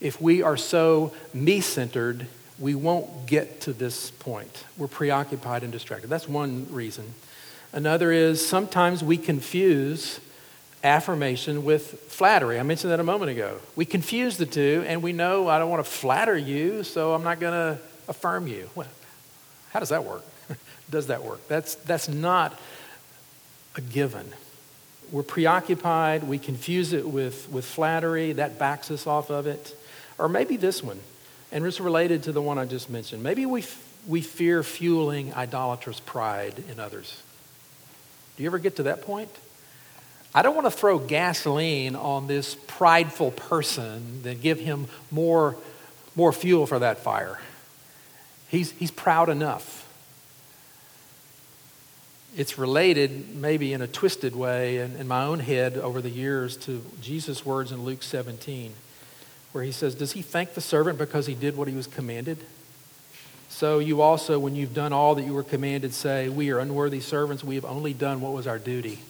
If 0.00 0.20
we 0.20 0.42
are 0.42 0.56
so 0.56 1.12
me 1.34 1.60
centered, 1.60 2.26
we 2.58 2.74
won't 2.74 3.26
get 3.26 3.60
to 3.62 3.72
this 3.72 4.10
point. 4.10 4.64
We're 4.78 4.88
preoccupied 4.88 5.62
and 5.62 5.70
distracted. 5.70 6.08
That's 6.08 6.28
one 6.28 6.66
reason. 6.70 7.12
Another 7.72 8.12
is 8.12 8.46
sometimes 8.46 9.04
we 9.04 9.18
confuse 9.18 10.20
affirmation 10.82 11.64
with 11.64 12.00
flattery. 12.08 12.58
I 12.58 12.62
mentioned 12.62 12.92
that 12.92 13.00
a 13.00 13.04
moment 13.04 13.30
ago. 13.30 13.58
We 13.76 13.84
confuse 13.84 14.38
the 14.38 14.46
two, 14.46 14.82
and 14.86 15.02
we 15.02 15.12
know 15.12 15.48
I 15.48 15.58
don't 15.58 15.68
want 15.68 15.84
to 15.84 15.90
flatter 15.90 16.36
you, 16.36 16.82
so 16.82 17.12
I'm 17.12 17.22
not 17.22 17.38
going 17.40 17.52
to 17.52 17.82
affirm 18.08 18.46
you. 18.46 18.70
Well, 18.74 18.88
how 19.70 19.80
does 19.80 19.90
that 19.90 20.04
work? 20.04 20.24
does 20.90 21.08
that 21.08 21.22
work? 21.22 21.46
That's, 21.48 21.74
that's 21.74 22.08
not 22.08 22.58
a 23.76 23.82
given 23.82 24.32
we're 25.10 25.22
preoccupied, 25.22 26.24
we 26.24 26.38
confuse 26.38 26.92
it 26.92 27.08
with, 27.08 27.48
with 27.50 27.64
flattery, 27.64 28.32
that 28.34 28.58
backs 28.58 28.90
us 28.90 29.06
off 29.06 29.30
of 29.30 29.46
it. 29.46 29.76
Or 30.18 30.28
maybe 30.28 30.56
this 30.56 30.82
one, 30.82 31.00
and 31.50 31.64
it's 31.66 31.80
related 31.80 32.24
to 32.24 32.32
the 32.32 32.42
one 32.42 32.58
I 32.58 32.64
just 32.64 32.90
mentioned. 32.90 33.22
Maybe 33.22 33.46
we, 33.46 33.64
we 34.06 34.20
fear 34.20 34.62
fueling 34.62 35.34
idolatrous 35.34 36.00
pride 36.00 36.62
in 36.70 36.78
others. 36.78 37.22
Do 38.36 38.42
you 38.42 38.48
ever 38.48 38.58
get 38.58 38.76
to 38.76 38.84
that 38.84 39.02
point? 39.02 39.30
I 40.34 40.42
don't 40.42 40.54
want 40.54 40.66
to 40.66 40.70
throw 40.70 40.98
gasoline 40.98 41.96
on 41.96 42.28
this 42.28 42.54
prideful 42.66 43.32
person 43.32 44.22
than 44.22 44.40
give 44.40 44.60
him 44.60 44.86
more, 45.10 45.56
more 46.14 46.32
fuel 46.32 46.66
for 46.66 46.78
that 46.78 46.98
fire. 46.98 47.40
He's, 48.48 48.70
he's 48.72 48.92
proud 48.92 49.28
enough 49.28 49.79
it's 52.36 52.58
related, 52.58 53.34
maybe 53.36 53.72
in 53.72 53.82
a 53.82 53.86
twisted 53.86 54.36
way, 54.36 54.78
in, 54.78 54.96
in 54.96 55.08
my 55.08 55.24
own 55.24 55.40
head 55.40 55.76
over 55.76 56.00
the 56.00 56.10
years, 56.10 56.56
to 56.58 56.84
Jesus' 57.00 57.44
words 57.44 57.72
in 57.72 57.82
Luke 57.82 58.02
17, 58.02 58.72
where 59.52 59.64
he 59.64 59.72
says, 59.72 59.94
Does 59.94 60.12
he 60.12 60.22
thank 60.22 60.54
the 60.54 60.60
servant 60.60 60.98
because 60.98 61.26
he 61.26 61.34
did 61.34 61.56
what 61.56 61.68
he 61.68 61.74
was 61.74 61.86
commanded? 61.86 62.38
So 63.48 63.80
you 63.80 64.00
also, 64.00 64.38
when 64.38 64.54
you've 64.54 64.74
done 64.74 64.92
all 64.92 65.16
that 65.16 65.22
you 65.22 65.34
were 65.34 65.42
commanded, 65.42 65.92
say, 65.92 66.28
We 66.28 66.50
are 66.50 66.60
unworthy 66.60 67.00
servants. 67.00 67.42
We 67.42 67.56
have 67.56 67.64
only 67.64 67.92
done 67.92 68.20
what 68.20 68.32
was 68.32 68.46
our 68.46 68.58
duty. 68.58 69.00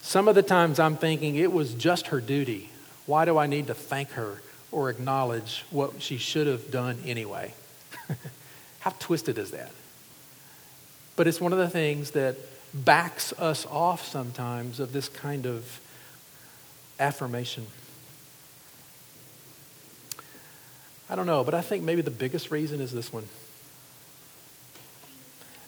Some 0.00 0.28
of 0.28 0.34
the 0.34 0.42
times 0.42 0.78
I'm 0.78 0.96
thinking 0.96 1.34
it 1.36 1.52
was 1.52 1.74
just 1.74 2.08
her 2.08 2.20
duty. 2.20 2.70
Why 3.06 3.24
do 3.24 3.36
I 3.36 3.46
need 3.46 3.66
to 3.66 3.74
thank 3.74 4.10
her 4.12 4.40
or 4.70 4.90
acknowledge 4.90 5.64
what 5.70 6.00
she 6.00 6.16
should 6.16 6.46
have 6.46 6.70
done 6.70 6.98
anyway? 7.04 7.52
How 8.80 8.90
twisted 8.98 9.36
is 9.36 9.50
that? 9.50 9.72
But 11.16 11.26
it's 11.26 11.40
one 11.40 11.52
of 11.52 11.58
the 11.58 11.68
things 11.68 12.12
that 12.12 12.36
backs 12.72 13.32
us 13.38 13.66
off 13.66 14.06
sometimes 14.06 14.80
of 14.80 14.92
this 14.92 15.08
kind 15.08 15.46
of 15.46 15.80
affirmation. 16.98 17.66
I 21.08 21.16
don't 21.16 21.26
know, 21.26 21.42
but 21.42 21.54
I 21.54 21.60
think 21.60 21.82
maybe 21.82 22.02
the 22.02 22.10
biggest 22.10 22.50
reason 22.50 22.80
is 22.80 22.92
this 22.92 23.12
one. 23.12 23.26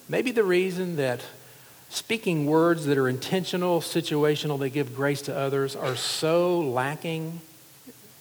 Maybe 0.08 0.30
the 0.30 0.44
reason 0.44 0.96
that 0.96 1.20
speaking 1.88 2.46
words 2.46 2.86
that 2.86 2.96
are 2.96 3.08
intentional, 3.08 3.80
situational, 3.80 4.58
they 4.58 4.70
give 4.70 4.94
grace 4.94 5.22
to 5.22 5.36
others, 5.36 5.74
are 5.74 5.96
so 5.96 6.60
lacking 6.60 7.40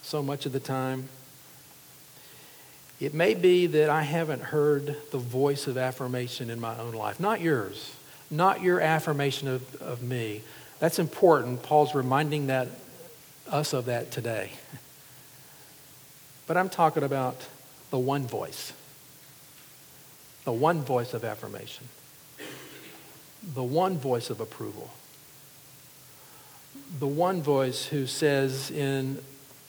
so 0.02 0.24
much 0.24 0.46
of 0.46 0.52
the 0.52 0.60
time. 0.60 1.10
It 3.00 3.14
may 3.14 3.34
be 3.34 3.68
that 3.68 3.90
I 3.90 4.04
haven't 4.04 4.42
heard 4.42 4.96
the 5.12 5.18
voice 5.18 5.68
of 5.68 5.78
affirmation 5.78 6.50
in 6.50 6.60
my 6.60 6.78
own 6.78 6.94
life, 6.94 7.20
not 7.20 7.42
yours 7.42 7.96
not 8.32 8.62
your 8.62 8.80
affirmation 8.80 9.48
of, 9.48 9.82
of 9.82 10.02
me. 10.02 10.42
That's 10.80 10.98
important. 10.98 11.62
Paul's 11.62 11.94
reminding 11.94 12.48
that 12.48 12.70
us 13.52 13.74
of 13.74 13.86
that 13.86 14.12
today. 14.12 14.52
But 16.48 16.58
I'm 16.58 16.70
talking 16.70 17.04
about 17.04 17.38
the 17.92 18.00
one 18.00 18.26
voice. 18.26 18.74
The 20.46 20.52
one 20.52 20.82
voice 20.82 21.14
of 21.14 21.24
affirmation. 21.24 21.88
The 23.54 23.64
one 23.64 23.98
voice 23.98 24.30
of 24.30 24.40
approval. 24.40 24.90
The 27.00 27.08
one 27.08 27.42
voice 27.42 27.86
who 27.86 28.08
says 28.08 28.72
in 28.72 29.22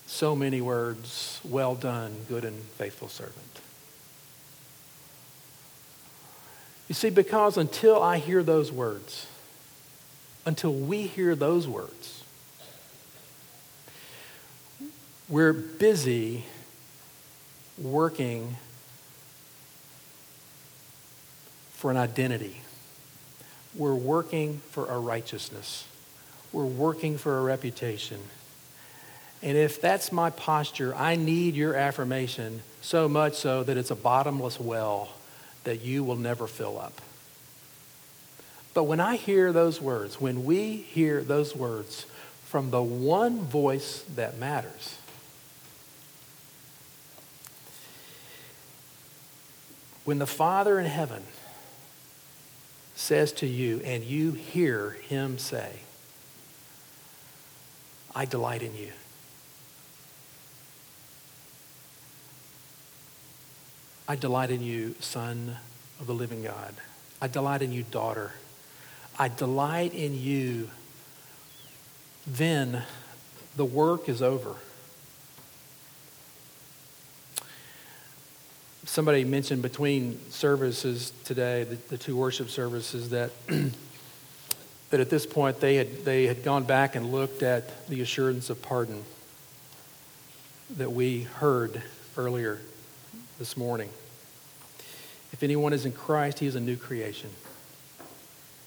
so 0.06 0.34
many 0.34 0.60
words, 0.60 1.40
Well 1.44 1.74
done, 1.74 2.16
good 2.28 2.44
and 2.44 2.62
faithful 2.62 3.08
servant. 3.08 3.60
You 6.92 6.94
see, 6.94 7.08
because 7.08 7.56
until 7.56 8.02
I 8.02 8.18
hear 8.18 8.42
those 8.42 8.70
words, 8.70 9.26
until 10.44 10.74
we 10.74 11.06
hear 11.06 11.34
those 11.34 11.66
words, 11.66 12.22
we're 15.26 15.54
busy 15.54 16.44
working 17.78 18.56
for 21.72 21.90
an 21.90 21.96
identity. 21.96 22.60
We're 23.74 23.94
working 23.94 24.60
for 24.68 24.84
a 24.84 24.98
righteousness. 24.98 25.86
We're 26.52 26.66
working 26.66 27.16
for 27.16 27.38
a 27.38 27.40
reputation. 27.40 28.20
And 29.42 29.56
if 29.56 29.80
that's 29.80 30.12
my 30.12 30.28
posture, 30.28 30.94
I 30.94 31.16
need 31.16 31.54
your 31.54 31.74
affirmation 31.74 32.60
so 32.82 33.08
much 33.08 33.36
so 33.36 33.62
that 33.62 33.78
it's 33.78 33.90
a 33.90 33.96
bottomless 33.96 34.60
well 34.60 35.08
that 35.64 35.82
you 35.82 36.04
will 36.04 36.16
never 36.16 36.46
fill 36.46 36.78
up. 36.78 37.00
But 38.74 38.84
when 38.84 39.00
I 39.00 39.16
hear 39.16 39.52
those 39.52 39.80
words, 39.80 40.20
when 40.20 40.44
we 40.44 40.76
hear 40.76 41.22
those 41.22 41.54
words 41.54 42.06
from 42.44 42.70
the 42.70 42.82
one 42.82 43.40
voice 43.40 44.04
that 44.16 44.38
matters, 44.38 44.96
When 50.04 50.18
the 50.18 50.26
Father 50.26 50.80
in 50.80 50.86
heaven 50.86 51.22
says 52.94 53.32
to 53.32 53.46
you, 53.46 53.80
and 53.84 54.02
you 54.02 54.32
hear 54.32 54.90
him 55.08 55.38
say, 55.38 55.80
I 58.14 58.24
delight 58.24 58.62
in 58.62 58.76
you. 58.76 58.92
I 64.08 64.16
delight 64.16 64.50
in 64.50 64.62
you, 64.62 64.94
Son 65.00 65.56
of 66.00 66.06
the 66.06 66.14
living 66.14 66.42
God. 66.42 66.74
I 67.20 67.28
delight 67.28 67.62
in 67.62 67.72
you, 67.72 67.84
daughter. 67.84 68.32
I 69.18 69.28
delight 69.28 69.94
in 69.94 70.18
you. 70.18 70.70
Then 72.26 72.82
the 73.56 73.64
work 73.64 74.08
is 74.08 74.20
over. 74.20 74.56
Somebody 78.84 79.24
mentioned 79.24 79.62
between 79.62 80.18
services 80.30 81.12
today, 81.24 81.64
the, 81.64 81.76
the 81.76 81.96
two 81.96 82.16
worship 82.16 82.50
services, 82.50 83.10
that, 83.10 83.30
that 84.90 85.00
at 85.00 85.08
this 85.08 85.24
point 85.24 85.60
they 85.60 85.76
had, 85.76 86.04
they 86.04 86.26
had 86.26 86.42
gone 86.42 86.64
back 86.64 86.96
and 86.96 87.12
looked 87.12 87.44
at 87.44 87.88
the 87.88 88.00
assurance 88.00 88.50
of 88.50 88.60
pardon 88.60 89.04
that 90.76 90.90
we 90.90 91.22
heard 91.22 91.80
earlier 92.16 92.60
this 93.42 93.56
morning. 93.56 93.88
If 95.32 95.42
anyone 95.42 95.72
is 95.72 95.84
in 95.84 95.90
Christ, 95.90 96.38
he 96.38 96.46
is 96.46 96.54
a 96.54 96.60
new 96.60 96.76
creation. 96.76 97.28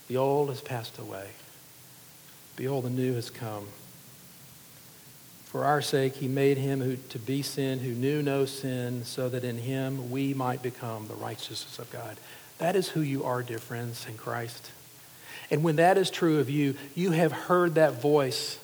The 0.10 0.18
old 0.18 0.50
has 0.50 0.60
passed 0.60 1.00
away. 1.00 1.30
Behold, 2.58 2.84
the 2.84 2.90
new 2.90 3.14
has 3.14 3.30
come. 3.30 3.68
For 5.46 5.64
our 5.64 5.82
sake, 5.82 6.16
he 6.16 6.28
made 6.28 6.58
him 6.58 6.82
who, 6.82 6.98
to 6.98 7.18
be 7.18 7.42
sin 7.42 7.80
who 7.80 7.92
knew 7.92 8.22
no 8.22 8.44
sin, 8.44 9.06
so 9.06 9.30
that 9.30 9.46
in 9.46 9.60
him 9.60 10.12
we 10.12 10.34
might 10.34 10.62
become 10.62 11.08
the 11.08 11.14
righteousness 11.14 11.80
of 11.80 11.90
God. 11.90 12.18
That 12.58 12.76
is 12.76 12.90
who 12.90 13.00
you 13.00 13.24
are, 13.24 13.44
dear 13.44 13.60
friends, 13.60 14.06
in 14.10 14.18
Christ. 14.18 14.72
And 15.50 15.64
when 15.64 15.78
that 15.78 15.98
is 15.98 16.10
true 16.10 16.40
of 16.40 16.50
you, 16.50 16.76
you 16.96 17.12
have 17.12 17.32
heard 17.32 17.76
that 17.76 18.02
voice. 18.02 18.60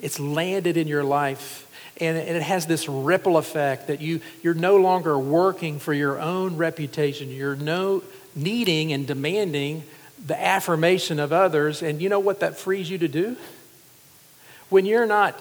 It's 0.00 0.18
landed 0.18 0.76
in 0.76 0.88
your 0.88 1.04
life. 1.04 1.70
And, 2.00 2.16
it 2.16 2.42
has 2.42 2.66
this 2.66 2.88
ripple 2.88 3.36
effect 3.36 3.86
that 3.86 4.00
you, 4.00 4.20
you're 4.42 4.54
no 4.54 4.76
longer 4.76 5.18
working 5.18 5.78
for 5.78 5.92
your 5.92 6.20
own 6.20 6.56
reputation. 6.56 7.30
You're 7.30 7.56
no 7.56 8.02
needing 8.34 8.92
and 8.92 9.06
demanding 9.06 9.84
the 10.26 10.40
affirmation 10.40 11.20
of 11.20 11.32
others. 11.32 11.82
And 11.82 12.02
you 12.02 12.08
know 12.08 12.20
what 12.20 12.40
that 12.40 12.56
frees 12.56 12.90
you 12.90 12.98
to 12.98 13.08
do? 13.08 13.36
When 14.70 14.86
you're 14.86 15.06
not 15.06 15.40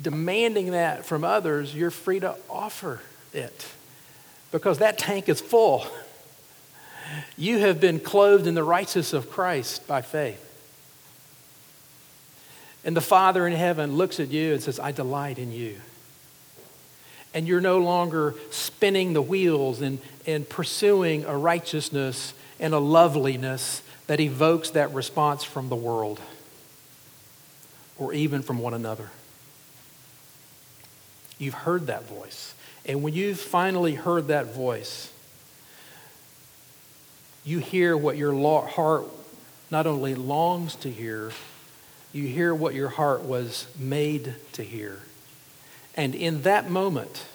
demanding 0.00 0.72
that 0.72 1.06
from 1.06 1.24
others, 1.24 1.74
you're 1.74 1.90
free 1.90 2.20
to 2.20 2.34
offer 2.50 3.00
it 3.32 3.66
because 4.50 4.78
that 4.78 4.98
tank 4.98 5.28
is 5.28 5.40
full. 5.40 5.86
You 7.36 7.58
have 7.58 7.80
been 7.80 8.00
clothed 8.00 8.46
in 8.46 8.54
the 8.54 8.64
righteousness 8.64 9.12
of 9.12 9.30
Christ 9.30 9.86
by 9.86 10.02
faith. 10.02 10.42
And 12.86 12.96
the 12.96 13.00
Father 13.00 13.48
in 13.48 13.52
heaven 13.52 13.96
looks 13.96 14.20
at 14.20 14.30
you 14.30 14.52
and 14.52 14.62
says, 14.62 14.78
I 14.78 14.92
delight 14.92 15.40
in 15.40 15.50
you. 15.50 15.80
And 17.34 17.46
you're 17.48 17.60
no 17.60 17.78
longer 17.78 18.36
spinning 18.50 19.12
the 19.12 19.20
wheels 19.20 19.82
and, 19.82 19.98
and 20.24 20.48
pursuing 20.48 21.24
a 21.24 21.36
righteousness 21.36 22.32
and 22.60 22.72
a 22.72 22.78
loveliness 22.78 23.82
that 24.06 24.20
evokes 24.20 24.70
that 24.70 24.94
response 24.94 25.42
from 25.42 25.68
the 25.68 25.74
world 25.74 26.20
or 27.98 28.12
even 28.14 28.40
from 28.40 28.58
one 28.60 28.72
another. 28.72 29.10
You've 31.38 31.54
heard 31.54 31.88
that 31.88 32.08
voice. 32.08 32.54
And 32.86 33.02
when 33.02 33.14
you've 33.14 33.40
finally 33.40 33.94
heard 33.94 34.28
that 34.28 34.54
voice, 34.54 35.12
you 37.44 37.58
hear 37.58 37.96
what 37.96 38.16
your 38.16 38.32
heart 38.68 39.06
not 39.72 39.88
only 39.88 40.14
longs 40.14 40.76
to 40.76 40.90
hear, 40.90 41.32
you 42.16 42.26
hear 42.26 42.54
what 42.54 42.74
your 42.74 42.88
heart 42.88 43.22
was 43.22 43.66
made 43.78 44.34
to 44.52 44.62
hear. 44.62 45.00
And 45.94 46.14
in 46.14 46.42
that 46.42 46.70
moment, 46.70 47.26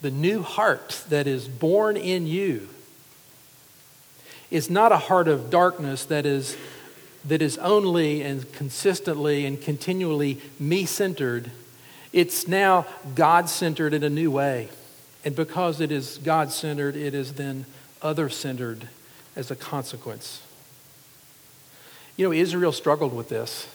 the 0.00 0.10
new 0.10 0.42
heart 0.42 1.04
that 1.08 1.26
is 1.26 1.46
born 1.46 1.96
in 1.96 2.26
you 2.26 2.68
is 4.50 4.68
not 4.68 4.92
a 4.92 4.98
heart 4.98 5.28
of 5.28 5.48
darkness 5.48 6.04
that 6.06 6.26
is, 6.26 6.56
that 7.24 7.40
is 7.40 7.56
only 7.58 8.22
and 8.22 8.52
consistently 8.52 9.46
and 9.46 9.60
continually 9.60 10.40
me 10.58 10.84
centered. 10.84 11.50
It's 12.12 12.46
now 12.46 12.86
God 13.14 13.48
centered 13.48 13.94
in 13.94 14.02
a 14.02 14.10
new 14.10 14.30
way. 14.30 14.68
And 15.24 15.36
because 15.36 15.80
it 15.80 15.92
is 15.92 16.18
God 16.18 16.50
centered, 16.50 16.96
it 16.96 17.14
is 17.14 17.34
then 17.34 17.64
other 18.02 18.28
centered 18.28 18.88
as 19.36 19.50
a 19.50 19.56
consequence. 19.56 20.42
You 22.16 22.26
know, 22.26 22.32
Israel 22.32 22.72
struggled 22.72 23.14
with 23.14 23.28
this. 23.28 23.66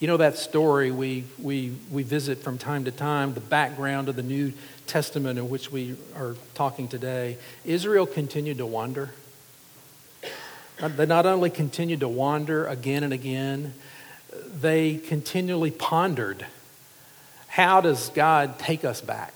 You 0.00 0.06
know 0.06 0.16
that 0.18 0.38
story 0.38 0.92
we, 0.92 1.24
we, 1.38 1.74
we 1.90 2.04
visit 2.04 2.38
from 2.42 2.56
time 2.56 2.84
to 2.84 2.92
time, 2.92 3.34
the 3.34 3.40
background 3.40 4.08
of 4.08 4.14
the 4.16 4.22
New 4.22 4.52
Testament 4.86 5.38
in 5.38 5.50
which 5.50 5.72
we 5.72 5.96
are 6.16 6.36
talking 6.54 6.86
today. 6.86 7.36
Israel 7.64 8.06
continued 8.06 8.58
to 8.58 8.66
wander. 8.66 9.10
They 10.80 11.06
not 11.06 11.26
only 11.26 11.50
continued 11.50 12.00
to 12.00 12.08
wander 12.08 12.66
again 12.66 13.02
and 13.02 13.12
again, 13.12 13.74
they 14.60 14.98
continually 14.98 15.72
pondered 15.72 16.46
how 17.48 17.80
does 17.80 18.10
God 18.10 18.60
take 18.60 18.84
us 18.84 19.00
back? 19.00 19.34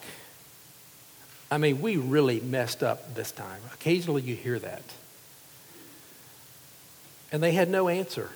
I 1.50 1.58
mean, 1.58 1.82
we 1.82 1.96
really 1.96 2.38
messed 2.38 2.84
up 2.84 3.16
this 3.16 3.32
time. 3.32 3.60
Occasionally 3.74 4.22
you 4.22 4.36
hear 4.36 4.60
that. 4.60 4.82
And 7.32 7.42
they 7.42 7.52
had 7.52 7.68
no 7.68 7.88
answer 7.88 8.30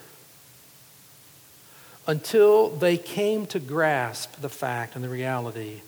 until 2.06 2.70
they 2.70 2.96
came 2.96 3.46
to 3.46 3.61
grasp 3.61 4.40
the 4.40 4.48
fact 4.48 4.94
and 4.94 5.04
the 5.04 5.09
reality 5.09 5.82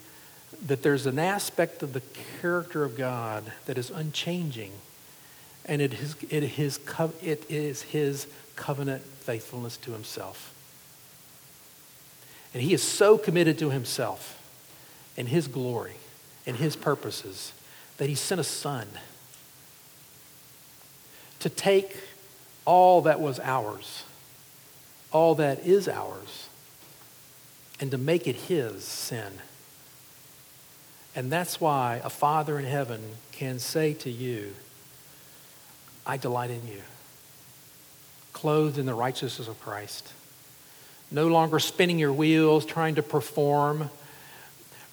that 0.65 0.83
there's 0.83 1.05
an 1.05 1.17
aspect 1.17 1.81
of 1.81 1.93
the 1.93 2.01
character 2.41 2.83
of 2.83 2.97
God 2.97 3.51
that 3.65 3.77
is 3.77 3.89
unchanging, 3.89 4.71
and 5.65 5.81
it 5.81 5.93
is, 5.93 6.15
it 6.29 6.59
is, 6.59 6.79
it 7.23 7.45
is 7.49 7.81
his 7.83 8.27
covenant 8.55 9.01
faithfulness 9.03 9.77
to 9.77 9.91
himself. 9.91 10.53
And 12.53 12.61
he 12.61 12.73
is 12.73 12.83
so 12.83 13.17
committed 13.17 13.57
to 13.59 13.69
himself 13.69 14.35
and 15.15 15.29
his 15.29 15.47
glory 15.47 15.95
and 16.45 16.57
his 16.57 16.75
purposes 16.75 17.53
that 17.97 18.09
he 18.09 18.15
sent 18.15 18.41
a 18.41 18.43
son 18.43 18.87
to 21.39 21.49
take 21.49 21.95
all 22.65 23.01
that 23.01 23.19
was 23.19 23.39
ours 23.39 24.03
all 25.11 25.35
that 25.35 25.65
is 25.65 25.87
ours 25.87 26.49
and 27.79 27.91
to 27.91 27.97
make 27.97 28.27
it 28.27 28.35
his 28.35 28.83
sin. 28.83 29.33
And 31.15 31.31
that's 31.31 31.59
why 31.59 32.01
a 32.03 32.09
Father 32.09 32.59
in 32.59 32.65
heaven 32.65 33.01
can 33.31 33.59
say 33.59 33.93
to 33.95 34.09
you, 34.09 34.53
I 36.05 36.17
delight 36.17 36.51
in 36.51 36.67
you, 36.67 36.81
clothed 38.33 38.77
in 38.77 38.85
the 38.85 38.93
righteousness 38.93 39.47
of 39.47 39.59
Christ. 39.59 40.13
No 41.11 41.27
longer 41.27 41.59
spinning 41.59 41.97
your 41.97 42.13
wheels, 42.13 42.65
trying 42.65 42.95
to 42.95 43.03
perform. 43.03 43.89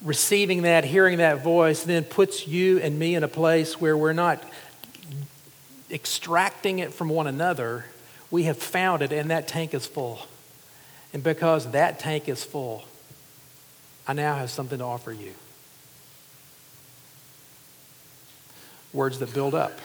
Receiving 0.02 0.62
that, 0.62 0.84
hearing 0.84 1.18
that 1.18 1.42
voice, 1.42 1.82
then 1.82 2.04
puts 2.04 2.46
you 2.46 2.78
and 2.78 2.98
me 2.98 3.14
in 3.14 3.24
a 3.24 3.28
place 3.28 3.80
where 3.80 3.96
we're 3.96 4.12
not 4.12 4.42
extracting 5.90 6.78
it 6.78 6.92
from 6.92 7.08
one 7.08 7.26
another, 7.26 7.86
we 8.30 8.44
have 8.44 8.58
found 8.58 9.02
it, 9.02 9.12
and 9.12 9.30
that 9.30 9.48
tank 9.48 9.74
is 9.74 9.86
full. 9.86 10.20
And 11.12 11.22
because 11.22 11.70
that 11.70 11.98
tank 11.98 12.28
is 12.28 12.44
full, 12.44 12.84
I 14.06 14.12
now 14.12 14.36
have 14.36 14.50
something 14.50 14.78
to 14.78 14.84
offer 14.84 15.12
you. 15.12 15.32
Words 18.92 19.18
that 19.18 19.32
build 19.32 19.54
up, 19.54 19.78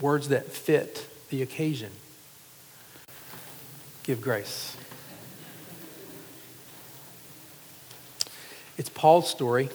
words 0.00 0.28
that 0.28 0.52
fit 0.52 1.06
the 1.30 1.42
occasion. 1.42 1.92
Give 4.02 4.20
grace. 4.20 4.76
It's 8.78 8.88
Paul's 8.88 9.28
story. 9.28 9.70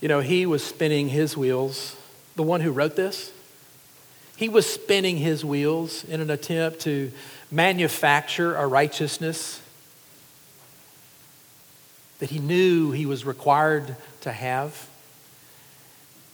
You 0.00 0.08
know, 0.08 0.20
he 0.20 0.46
was 0.46 0.64
spinning 0.64 1.08
his 1.08 1.36
wheels 1.36 1.96
the 2.36 2.42
one 2.42 2.62
who 2.62 2.70
wrote 2.70 2.96
this, 2.96 3.32
he 4.36 4.48
was 4.48 4.64
spinning 4.64 5.18
his 5.18 5.44
wheels 5.44 6.04
in 6.04 6.22
an 6.22 6.30
attempt 6.30 6.80
to 6.80 7.12
manufacture 7.50 8.54
a 8.54 8.66
righteousness 8.66 9.60
that 12.18 12.30
he 12.30 12.38
knew 12.38 12.92
he 12.92 13.04
was 13.04 13.26
required 13.26 13.94
to 14.22 14.32
have. 14.32 14.88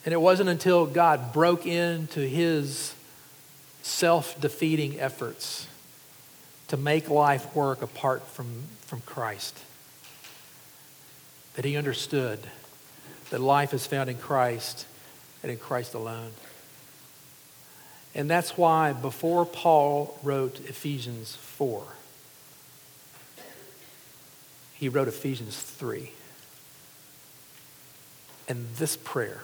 And 0.04 0.12
it 0.12 0.20
wasn't 0.20 0.48
until 0.48 0.86
God 0.86 1.32
broke 1.32 1.66
into 1.66 2.20
his 2.20 2.94
self 3.82 4.40
defeating 4.40 5.00
efforts 5.00 5.66
to 6.68 6.76
make 6.76 7.10
life 7.10 7.52
work 7.56 7.82
apart 7.82 8.24
from, 8.28 8.46
from 8.82 9.00
Christ 9.00 9.58
that 11.54 11.64
he 11.64 11.76
understood 11.76 12.38
that 13.30 13.40
life 13.40 13.74
is 13.74 13.86
found 13.86 14.10
in 14.10 14.16
Christ 14.16 14.86
and 15.42 15.50
in 15.50 15.58
Christ 15.58 15.94
alone. 15.94 16.32
And 18.14 18.30
that's 18.30 18.56
why 18.56 18.92
before 18.92 19.44
Paul 19.44 20.18
wrote 20.22 20.60
Ephesians 20.60 21.36
4, 21.36 21.82
he 24.74 24.88
wrote 24.88 25.08
Ephesians 25.08 25.58
3. 25.58 26.10
And 28.48 28.66
this 28.76 28.96
prayer 28.96 29.42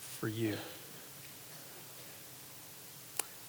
for 0.00 0.28
you. 0.28 0.56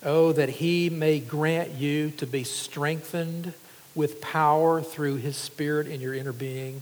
Oh, 0.01 0.32
that 0.34 0.49
he 0.49 0.89
may 0.89 1.20
grant 1.20 1.70
you 1.70 2.09
to 2.18 2.26
be 2.26 2.43
strengthened 2.43 3.53
with 3.93 4.20
power 4.22 4.82
through 4.82 5.18
his 5.18 5.38
Spirit 5.38 5.88
in 5.88 6.01
your 6.01 6.14
inner 6.14 6.34
being, 6.34 6.82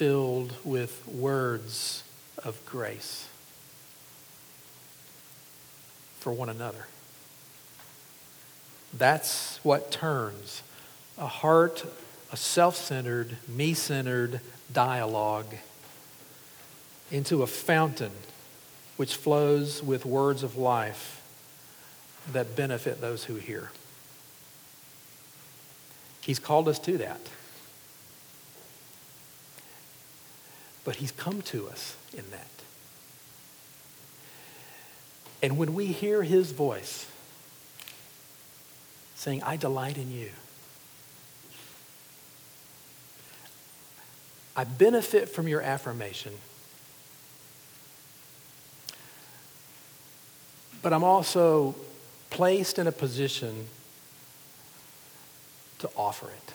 filled 0.00 0.54
with 0.64 1.06
words 1.08 2.02
of 2.42 2.58
grace 2.64 3.28
for 6.18 6.32
one 6.32 6.48
another. 6.48 6.86
That's 8.96 9.60
what 9.62 9.90
turns 9.90 10.62
a 11.18 11.26
heart, 11.26 11.84
a 12.32 12.36
self 12.38 12.76
centered, 12.76 13.36
me 13.46 13.74
centered 13.74 14.40
dialogue 14.72 15.54
into 17.10 17.42
a 17.42 17.46
fountain 17.46 18.12
which 18.96 19.14
flows 19.14 19.82
with 19.82 20.06
words 20.06 20.42
of 20.42 20.56
life 20.56 21.20
that 22.32 22.56
benefit 22.56 23.02
those 23.02 23.24
who 23.24 23.34
hear. 23.34 23.70
He's 26.22 26.38
called 26.38 26.68
us 26.68 26.78
to 26.78 26.96
that. 26.96 27.20
But 30.84 30.96
He's 30.96 31.12
come 31.12 31.42
to 31.42 31.68
us 31.68 31.96
in 32.12 32.24
that. 32.30 32.46
And 35.42 35.56
when 35.56 35.74
we 35.74 35.86
hear 35.86 36.22
His 36.22 36.52
voice, 36.52 37.06
saying, 39.20 39.42
I 39.42 39.56
delight 39.56 39.98
in 39.98 40.10
you. 40.10 40.30
I 44.56 44.64
benefit 44.64 45.28
from 45.28 45.46
your 45.46 45.60
affirmation. 45.60 46.32
But 50.82 50.94
I'm 50.94 51.04
also 51.04 51.74
placed 52.30 52.78
in 52.78 52.86
a 52.86 52.92
position 52.92 53.66
to 55.80 55.90
offer 55.94 56.28
it. 56.30 56.54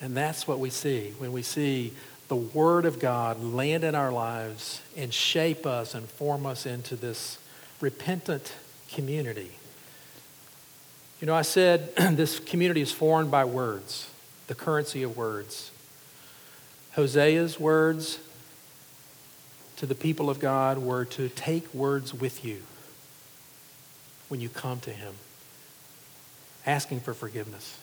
And 0.00 0.16
that's 0.16 0.46
what 0.46 0.58
we 0.58 0.70
see 0.70 1.14
when 1.18 1.32
we 1.32 1.42
see 1.42 1.92
the 2.28 2.36
Word 2.36 2.84
of 2.84 2.98
God 2.98 3.42
land 3.42 3.84
in 3.84 3.94
our 3.94 4.12
lives 4.12 4.80
and 4.96 5.12
shape 5.12 5.64
us 5.64 5.94
and 5.94 6.08
form 6.08 6.44
us 6.44 6.66
into 6.66 6.96
this 6.96 7.38
repentant 7.80 8.52
community. 8.92 9.52
You 11.20 11.26
know, 11.26 11.34
I 11.34 11.42
said 11.42 11.94
this 12.12 12.38
community 12.38 12.80
is 12.80 12.92
formed 12.92 13.30
by 13.30 13.44
words, 13.44 14.10
the 14.48 14.54
currency 14.54 15.02
of 15.02 15.16
words. 15.16 15.70
Hosea's 16.94 17.60
words 17.60 18.18
to 19.76 19.86
the 19.86 19.94
people 19.94 20.28
of 20.28 20.40
God 20.40 20.78
were 20.78 21.04
to 21.04 21.28
take 21.28 21.72
words 21.72 22.12
with 22.12 22.44
you 22.44 22.62
when 24.28 24.40
you 24.40 24.48
come 24.48 24.80
to 24.80 24.90
Him, 24.90 25.14
asking 26.66 27.00
for 27.00 27.14
forgiveness. 27.14 27.78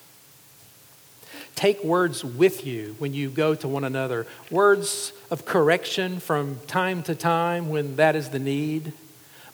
Take 1.55 1.83
words 1.83 2.23
with 2.23 2.65
you 2.65 2.95
when 2.99 3.13
you 3.13 3.29
go 3.29 3.55
to 3.55 3.67
one 3.67 3.83
another, 3.83 4.27
words 4.49 5.13
of 5.29 5.45
correction 5.45 6.19
from 6.19 6.59
time 6.67 7.03
to 7.03 7.15
time 7.15 7.69
when 7.69 7.95
that 7.97 8.15
is 8.15 8.29
the 8.29 8.39
need. 8.39 8.93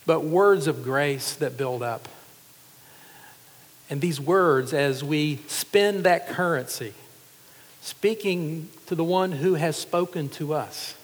But 0.05 0.23
words 0.23 0.67
of 0.67 0.83
grace 0.83 1.33
that 1.35 1.57
build 1.57 1.83
up. 1.83 2.07
And 3.89 4.01
these 4.01 4.19
words, 4.19 4.73
as 4.73 5.03
we 5.03 5.39
spend 5.47 6.03
that 6.03 6.27
currency, 6.27 6.93
speaking 7.81 8.69
to 8.85 8.95
the 8.95 9.03
one 9.03 9.31
who 9.31 9.55
has 9.55 9.75
spoken 9.75 10.29
to 10.29 10.53
us, 10.53 10.95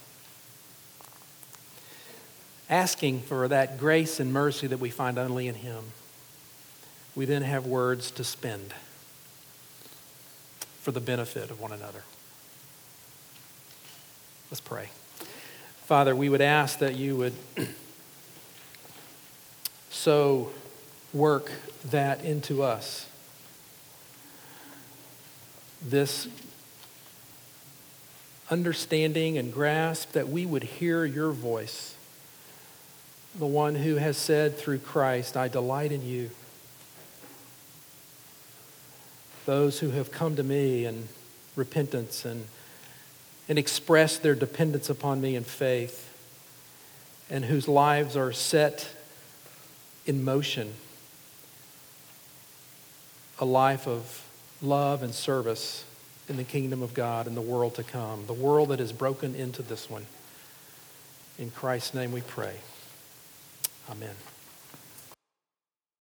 asking 2.70 3.22
for 3.22 3.48
that 3.48 3.80
grace 3.80 4.20
and 4.20 4.32
mercy 4.32 4.68
that 4.68 4.80
we 4.80 4.90
find 4.90 5.18
only 5.18 5.48
in 5.48 5.56
Him, 5.56 5.84
we 7.16 7.26
then 7.26 7.42
have 7.42 7.66
words 7.66 8.12
to 8.12 8.24
spend 8.24 8.74
for 10.86 10.92
the 10.92 11.02
benefit 11.02 11.50
of 11.50 11.60
one 11.60 11.72
another. 11.72 12.04
Let's 14.52 14.62
pray. 14.62 14.90
Father, 15.88 16.16
we 16.16 16.30
would 16.30 16.42
ask 16.42 16.78
that 16.78 16.96
you 16.96 17.16
would. 17.16 17.34
so 19.90 20.52
work 21.12 21.52
that 21.86 22.24
into 22.24 22.62
us. 22.62 23.08
This 25.82 26.28
understanding 28.52 29.40
and 29.40 29.52
grasp 29.52 30.12
that 30.12 30.30
we 30.30 30.46
would 30.46 30.64
hear 30.64 31.04
your 31.04 31.32
voice, 31.32 31.96
the 33.34 33.48
one 33.48 33.74
who 33.74 33.96
has 33.96 34.18
said 34.18 34.56
through 34.56 34.78
Christ, 34.78 35.36
I 35.36 35.48
delight 35.48 35.92
in 35.92 36.06
you. 36.06 36.30
Those 39.46 39.80
who 39.80 39.92
have 39.92 40.12
come 40.12 40.36
to 40.36 40.44
me 40.44 40.86
in 40.86 41.08
repentance 41.56 42.26
and, 42.26 42.46
and 43.48 43.60
expressed 43.60 44.24
their 44.24 44.36
dependence 44.36 44.90
upon 44.90 45.22
me 45.22 45.36
in 45.36 45.44
faith, 45.44 46.12
and 47.30 47.46
whose 47.46 47.68
lives 47.68 48.18
are 48.18 48.32
set 48.32 48.90
in 50.06 50.24
motion 50.24 50.74
a 53.40 53.46
life 53.46 53.88
of 53.88 54.28
love 54.62 55.04
and 55.04 55.14
service 55.14 55.84
in 56.30 56.38
the 56.38 56.44
kingdom 56.44 56.82
of 56.82 56.94
God 56.94 57.28
in 57.28 57.36
the 57.36 57.42
world 57.42 57.76
to 57.76 57.84
come, 57.84 58.26
the 58.26 58.34
world 58.34 58.70
that 58.70 58.80
is 58.80 58.92
broken 58.92 59.36
into 59.36 59.62
this 59.62 59.90
one. 59.90 60.06
In 61.38 61.52
Christ's 61.52 61.94
name 61.94 62.12
we 62.12 62.22
pray. 62.22 62.56
Amen. 63.90 64.16